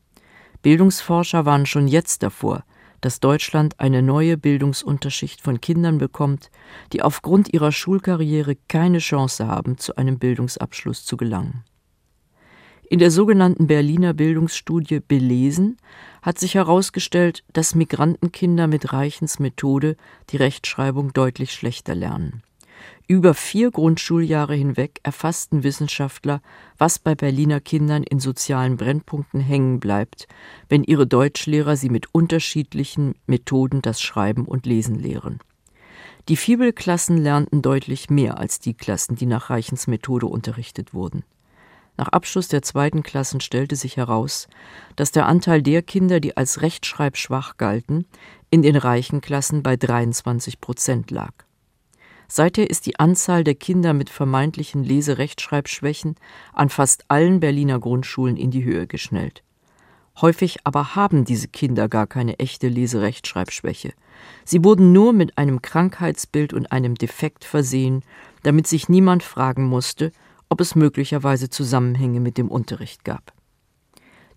Bildungsforscher 0.61 1.45
waren 1.45 1.65
schon 1.65 1.89
jetzt 1.89 2.23
davor, 2.23 2.63
dass 3.03 3.19
Deutschland 3.19 3.79
eine 3.81 4.01
neue 4.01 4.37
Bildungsunterschicht 4.37 5.41
von 5.41 5.59
Kindern 5.59 5.97
bekommt, 5.97 6.49
die 6.93 7.01
aufgrund 7.01 7.53
ihrer 7.53 7.73
Schulkarriere 7.73 8.55
keine 8.69 8.99
Chance 8.99 9.45
haben, 9.45 9.77
zu 9.77 9.97
einem 9.97 10.19
Bildungsabschluss 10.19 11.03
zu 11.03 11.17
gelangen. 11.17 11.65
In 12.89 12.99
der 12.99 13.11
sogenannten 13.11 13.67
Berliner 13.67 14.13
Bildungsstudie 14.13 15.01
Belesen 15.01 15.77
hat 16.21 16.39
sich 16.39 16.55
herausgestellt, 16.55 17.43
dass 17.51 17.75
Migrantenkinder 17.75 18.67
mit 18.67 18.93
Reichens 18.93 19.39
Methode 19.39 19.97
die 20.29 20.37
Rechtschreibung 20.37 21.11
deutlich 21.11 21.51
schlechter 21.51 21.95
lernen. 21.95 22.43
Über 23.07 23.33
vier 23.33 23.71
Grundschuljahre 23.71 24.55
hinweg 24.55 24.99
erfassten 25.03 25.63
Wissenschaftler, 25.63 26.41
was 26.77 26.99
bei 26.99 27.15
Berliner 27.15 27.59
Kindern 27.59 28.03
in 28.03 28.19
sozialen 28.19 28.77
Brennpunkten 28.77 29.41
hängen 29.41 29.79
bleibt, 29.79 30.27
wenn 30.69 30.83
ihre 30.83 31.05
Deutschlehrer 31.05 31.75
sie 31.75 31.89
mit 31.89 32.13
unterschiedlichen 32.13 33.15
Methoden 33.27 33.81
das 33.81 34.01
Schreiben 34.01 34.45
und 34.45 34.65
Lesen 34.65 34.95
lehren. 34.95 35.39
Die 36.29 36.37
Fibelklassen 36.37 37.17
lernten 37.17 37.61
deutlich 37.61 38.09
mehr 38.09 38.37
als 38.37 38.59
die 38.59 38.73
Klassen, 38.73 39.15
die 39.15 39.25
nach 39.25 39.49
Reichens 39.49 39.87
Methode 39.87 40.27
unterrichtet 40.27 40.93
wurden. 40.93 41.23
Nach 41.97 42.07
Abschluss 42.07 42.47
der 42.47 42.61
zweiten 42.61 43.03
Klassen 43.03 43.39
stellte 43.39 43.75
sich 43.75 43.97
heraus, 43.97 44.47
dass 44.95 45.11
der 45.11 45.27
Anteil 45.27 45.61
der 45.61 45.83
Kinder, 45.83 46.19
die 46.19 46.35
als 46.37 46.61
rechtschreibschwach 46.61 47.57
galten, 47.57 48.05
in 48.49 48.61
den 48.61 48.75
reichen 48.75 49.21
Klassen 49.21 49.61
bei 49.61 49.75
23 49.75 50.59
Prozent 50.59 51.11
lag. 51.11 51.33
Seither 52.27 52.69
ist 52.69 52.85
die 52.85 52.99
Anzahl 52.99 53.43
der 53.43 53.55
Kinder 53.55 53.93
mit 53.93 54.09
vermeintlichen 54.09 54.83
Lese-Rechtschreibschwächen 54.83 56.15
an 56.53 56.69
fast 56.69 57.05
allen 57.09 57.39
Berliner 57.39 57.79
Grundschulen 57.79 58.37
in 58.37 58.51
die 58.51 58.63
Höhe 58.63 58.87
geschnellt. 58.87 59.43
Häufig 60.21 60.59
aber 60.63 60.95
haben 60.95 61.25
diese 61.25 61.47
Kinder 61.47 61.89
gar 61.89 62.05
keine 62.05 62.37
echte 62.39 62.67
Leserechtschreibschwäche. 62.67 63.93
Sie 64.45 64.63
wurden 64.63 64.93
nur 64.93 65.11
mit 65.11 65.37
einem 65.37 65.61
Krankheitsbild 65.61 66.53
und 66.53 66.71
einem 66.71 66.95
Defekt 66.95 67.45
versehen, 67.45 68.03
damit 68.43 68.67
sich 68.67 68.89
niemand 68.89 69.23
fragen 69.23 69.65
musste, 69.65 70.11
ob 70.49 70.61
es 70.61 70.75
möglicherweise 70.75 71.49
Zusammenhänge 71.49 72.19
mit 72.19 72.37
dem 72.37 72.49
Unterricht 72.49 73.03
gab. 73.03 73.33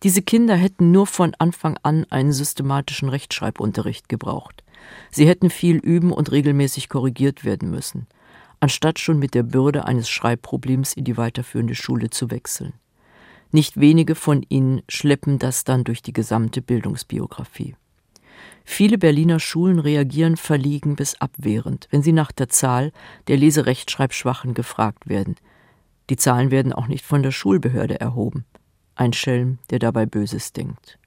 Diese 0.02 0.22
Kinder 0.22 0.54
hätten 0.56 0.92
nur 0.92 1.06
von 1.06 1.34
Anfang 1.38 1.78
an 1.82 2.06
einen 2.10 2.32
systematischen 2.32 3.08
Rechtschreibunterricht 3.08 4.08
gebraucht. 4.08 4.62
Sie 5.10 5.26
hätten 5.26 5.50
viel 5.50 5.76
üben 5.76 6.12
und 6.12 6.32
regelmäßig 6.32 6.88
korrigiert 6.88 7.44
werden 7.44 7.70
müssen, 7.70 8.06
anstatt 8.60 8.98
schon 8.98 9.18
mit 9.18 9.34
der 9.34 9.42
Bürde 9.42 9.84
eines 9.84 10.08
Schreibproblems 10.08 10.92
in 10.94 11.04
die 11.04 11.16
weiterführende 11.16 11.74
Schule 11.74 12.10
zu 12.10 12.30
wechseln. 12.30 12.72
Nicht 13.52 13.78
wenige 13.80 14.14
von 14.14 14.44
ihnen 14.48 14.82
schleppen 14.88 15.38
das 15.38 15.64
dann 15.64 15.84
durch 15.84 16.02
die 16.02 16.12
gesamte 16.12 16.62
Bildungsbiografie. 16.62 17.76
Viele 18.64 18.98
Berliner 18.98 19.38
Schulen 19.38 19.78
reagieren 19.78 20.36
verlegen 20.36 20.96
bis 20.96 21.14
abwehrend, 21.20 21.86
wenn 21.90 22.02
sie 22.02 22.12
nach 22.12 22.32
der 22.32 22.48
Zahl 22.48 22.92
der 23.28 23.36
Leserechtschreibschwachen 23.36 24.54
gefragt 24.54 25.08
werden. 25.08 25.36
Die 26.10 26.16
Zahlen 26.16 26.50
werden 26.50 26.72
auch 26.72 26.88
nicht 26.88 27.04
von 27.04 27.22
der 27.22 27.30
Schulbehörde 27.30 28.00
erhoben. 28.00 28.44
Ein 28.96 29.12
Schelm, 29.12 29.58
der 29.70 29.78
dabei 29.78 30.04
Böses 30.04 30.52
denkt. 30.52 30.98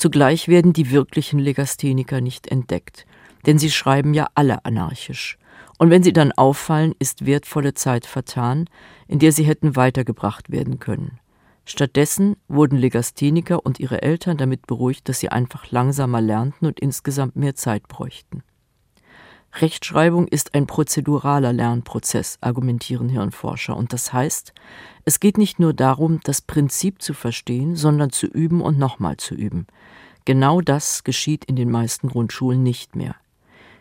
Zugleich 0.00 0.48
werden 0.48 0.72
die 0.72 0.90
wirklichen 0.90 1.38
Legastheniker 1.38 2.22
nicht 2.22 2.46
entdeckt, 2.46 3.04
denn 3.44 3.58
sie 3.58 3.70
schreiben 3.70 4.14
ja 4.14 4.28
alle 4.34 4.64
anarchisch. 4.64 5.36
Und 5.76 5.90
wenn 5.90 6.02
sie 6.02 6.14
dann 6.14 6.32
auffallen, 6.32 6.94
ist 6.98 7.26
wertvolle 7.26 7.74
Zeit 7.74 8.06
vertan, 8.06 8.64
in 9.08 9.18
der 9.18 9.30
sie 9.30 9.42
hätten 9.42 9.76
weitergebracht 9.76 10.50
werden 10.50 10.78
können. 10.78 11.18
Stattdessen 11.66 12.36
wurden 12.48 12.78
Legastheniker 12.78 13.66
und 13.66 13.78
ihre 13.78 14.00
Eltern 14.00 14.38
damit 14.38 14.66
beruhigt, 14.66 15.06
dass 15.06 15.20
sie 15.20 15.28
einfach 15.28 15.70
langsamer 15.70 16.22
lernten 16.22 16.64
und 16.64 16.80
insgesamt 16.80 17.36
mehr 17.36 17.54
Zeit 17.54 17.86
bräuchten. 17.86 18.42
Rechtschreibung 19.52 20.28
ist 20.28 20.54
ein 20.54 20.66
prozeduraler 20.66 21.52
Lernprozess, 21.52 22.38
argumentieren 22.40 23.10
Hirnforscher, 23.10 23.76
und 23.76 23.92
das 23.92 24.14
heißt, 24.14 24.54
es 25.04 25.20
geht 25.20 25.36
nicht 25.36 25.58
nur 25.58 25.74
darum, 25.74 26.20
das 26.24 26.40
Prinzip 26.40 27.02
zu 27.02 27.12
verstehen, 27.12 27.76
sondern 27.76 28.10
zu 28.10 28.28
üben 28.28 28.62
und 28.62 28.78
nochmal 28.78 29.18
zu 29.18 29.34
üben. 29.34 29.66
Genau 30.24 30.60
das 30.60 31.04
geschieht 31.04 31.44
in 31.44 31.56
den 31.56 31.70
meisten 31.70 32.08
Grundschulen 32.08 32.62
nicht 32.62 32.96
mehr. 32.96 33.16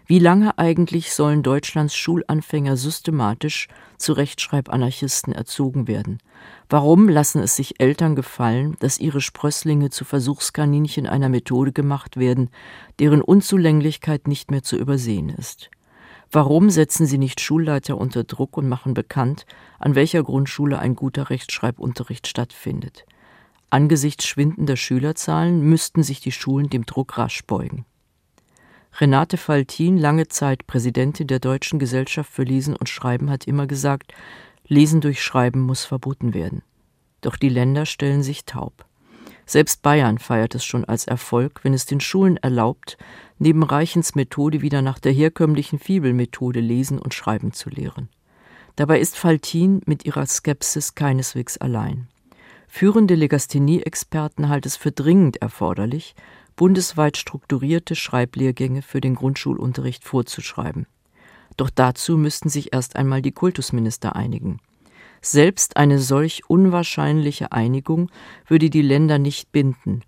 Wie 0.10 0.18
lange 0.18 0.58
eigentlich 0.58 1.14
sollen 1.14 1.44
Deutschlands 1.44 1.96
Schulanfänger 1.96 2.78
systematisch 2.78 3.68
zu 3.98 4.14
Rechtschreibanarchisten 4.14 5.34
erzogen 5.34 5.88
werden? 5.88 6.18
Warum 6.68 7.08
lassen 7.08 7.44
es 7.44 7.56
sich 7.56 7.80
Eltern 7.80 8.16
gefallen, 8.16 8.76
dass 8.80 9.00
ihre 9.00 9.22
Sprösslinge 9.22 9.92
zu 9.92 10.06
Versuchskaninchen 10.06 11.06
einer 11.06 11.30
Methode 11.30 11.74
gemacht 11.74 12.18
werden, 12.18 12.50
deren 12.98 13.22
Unzulänglichkeit 13.22 14.28
nicht 14.28 14.50
mehr 14.50 14.64
zu 14.64 14.78
übersehen 14.78 15.30
ist? 15.30 15.70
Warum 16.32 16.72
setzen 16.72 17.06
sie 17.06 17.20
nicht 17.20 17.40
Schulleiter 17.40 17.96
unter 17.96 18.24
Druck 18.24 18.58
und 18.58 18.68
machen 18.68 18.96
bekannt, 18.96 19.46
an 19.78 19.94
welcher 19.94 20.24
Grundschule 20.24 20.80
ein 20.80 20.96
guter 20.96 21.30
Rechtschreibunterricht 21.30 22.26
stattfindet? 22.26 23.06
Angesichts 23.72 24.26
schwindender 24.26 24.78
Schülerzahlen 24.78 25.62
müssten 25.62 26.02
sich 26.02 26.20
die 26.20 26.32
Schulen 26.32 26.70
dem 26.70 26.86
Druck 26.86 27.18
rasch 27.18 27.44
beugen. 27.46 27.86
Renate 29.00 29.38
Faltin, 29.38 29.98
lange 29.98 30.28
Zeit 30.28 30.66
Präsidentin 30.66 31.28
der 31.28 31.40
Deutschen 31.40 31.78
Gesellschaft 31.78 32.32
für 32.32 32.44
Lesen 32.44 32.76
und 32.76 32.90
Schreiben, 32.90 33.30
hat 33.30 33.46
immer 33.46 33.68
gesagt, 33.68 34.14
Lesen 34.68 35.02
durch 35.02 35.22
Schreiben 35.22 35.62
muss 35.62 35.86
verboten 35.86 36.34
werden. 36.34 36.64
Doch 37.22 37.36
die 37.36 37.50
Länder 37.50 37.86
stellen 37.86 38.24
sich 38.24 38.46
taub. 38.46 38.86
Selbst 39.46 39.82
Bayern 39.82 40.20
feiert 40.20 40.54
es 40.56 40.64
schon 40.64 40.86
als 40.86 41.06
Erfolg, 41.06 41.64
wenn 41.64 41.74
es 41.74 41.86
den 41.86 42.00
Schulen 42.00 42.38
erlaubt, 42.38 42.98
neben 43.40 43.64
Reichens 43.64 44.16
Methode 44.16 44.62
wieder 44.62 44.82
nach 44.82 45.00
der 45.00 45.12
herkömmlichen 45.12 45.80
Fibelmethode 45.80 46.60
lesen 46.60 47.00
und 47.00 47.14
schreiben 47.14 47.52
zu 47.52 47.70
lehren. 47.70 48.10
Dabei 48.76 49.00
ist 49.00 49.18
Faltin 49.18 49.82
mit 49.86 50.06
ihrer 50.06 50.26
Skepsis 50.26 50.96
keineswegs 50.96 51.58
allein. 51.58 52.08
Führende 52.72 53.16
Legasthenie-Experten 53.16 54.48
halten 54.48 54.68
es 54.68 54.78
für 54.78 54.92
dringend 54.92 55.42
erforderlich, 55.42 56.16
bundesweit 56.56 57.18
strukturierte 57.18 57.96
Schreiblehrgänge 57.96 58.84
für 58.84 59.02
den 59.02 59.16
Grundschulunterricht 59.16 60.06
vorzuschreiben. 60.06 60.86
Doch 61.58 61.72
dazu 61.72 62.16
müssten 62.16 62.48
sich 62.48 62.72
erst 62.72 62.96
einmal 62.96 63.22
die 63.22 63.32
Kultusminister 63.32 64.16
einigen. 64.16 64.60
Selbst 65.20 65.78
eine 65.78 66.00
solch 66.00 66.44
unwahrscheinliche 66.48 67.52
Einigung 67.52 68.10
würde 68.48 68.70
die 68.70 68.84
Länder 68.84 69.18
nicht 69.18 69.52
binden, 69.52 70.04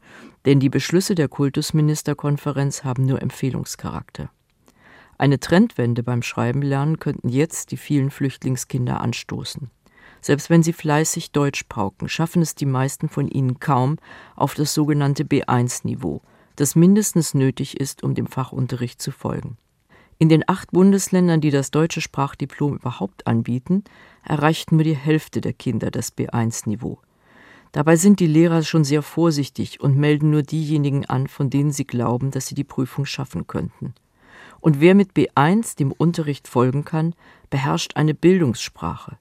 denn 0.46 0.60
die 0.60 0.70
Beschlüsse 0.70 1.16
der 1.16 1.28
Kultusministerkonferenz 1.28 2.84
haben 2.84 3.06
nur 3.06 3.22
Empfehlungscharakter. 3.22 4.30
Eine 5.18 5.40
Trendwende 5.40 6.04
beim 6.04 6.22
Schreibenlernen 6.22 7.00
könnten 7.00 7.28
jetzt 7.28 7.72
die 7.72 7.78
vielen 7.78 8.12
Flüchtlingskinder 8.12 9.02
anstoßen. 9.02 9.72
Selbst 10.22 10.50
wenn 10.50 10.64
sie 10.64 10.74
fleißig 10.74 11.32
Deutsch 11.32 11.64
pauken, 11.68 12.08
schaffen 12.08 12.42
es 12.42 12.56
die 12.56 12.68
meisten 12.68 13.10
von 13.10 13.28
ihnen 13.28 13.60
kaum 13.60 13.98
auf 14.36 14.54
das 14.54 14.74
sogenannte 14.74 15.24
B1-Niveau, 15.24 16.22
das 16.56 16.76
mindestens 16.76 17.34
nötig 17.34 17.80
ist, 17.80 18.04
um 18.04 18.14
dem 18.14 18.28
Fachunterricht 18.28 19.02
zu 19.02 19.12
folgen. 19.12 19.58
In 20.20 20.30
den 20.30 20.44
acht 20.48 20.72
Bundesländern, 20.72 21.42
die 21.42 21.50
das 21.50 21.72
deutsche 21.72 22.00
Sprachdiplom 22.00 22.76
überhaupt 22.76 23.26
anbieten, 23.26 23.84
erreicht 24.24 24.72
nur 24.72 24.84
die 24.84 24.96
Hälfte 24.96 25.42
der 25.42 25.54
Kinder 25.54 25.90
das 25.90 26.16
B1-Niveau. 26.16 27.00
Dabei 27.72 27.96
sind 27.96 28.20
die 28.20 28.28
Lehrer 28.28 28.62
schon 28.62 28.84
sehr 28.84 29.02
vorsichtig 29.02 29.80
und 29.80 29.98
melden 29.98 30.30
nur 30.30 30.44
diejenigen 30.44 31.06
an, 31.08 31.28
von 31.28 31.50
denen 31.50 31.72
sie 31.72 31.88
glauben, 31.88 32.30
dass 32.30 32.46
sie 32.46 32.54
die 32.54 32.64
Prüfung 32.64 33.06
schaffen 33.06 33.48
könnten. 33.48 33.96
Und 34.60 34.80
wer 34.80 34.94
mit 34.94 35.14
B1 35.14 35.78
dem 35.78 35.92
Unterricht 35.92 36.48
folgen 36.48 36.86
kann, 36.86 37.16
beherrscht 37.50 37.96
eine 37.96 38.14
Bildungssprache. 38.14 39.18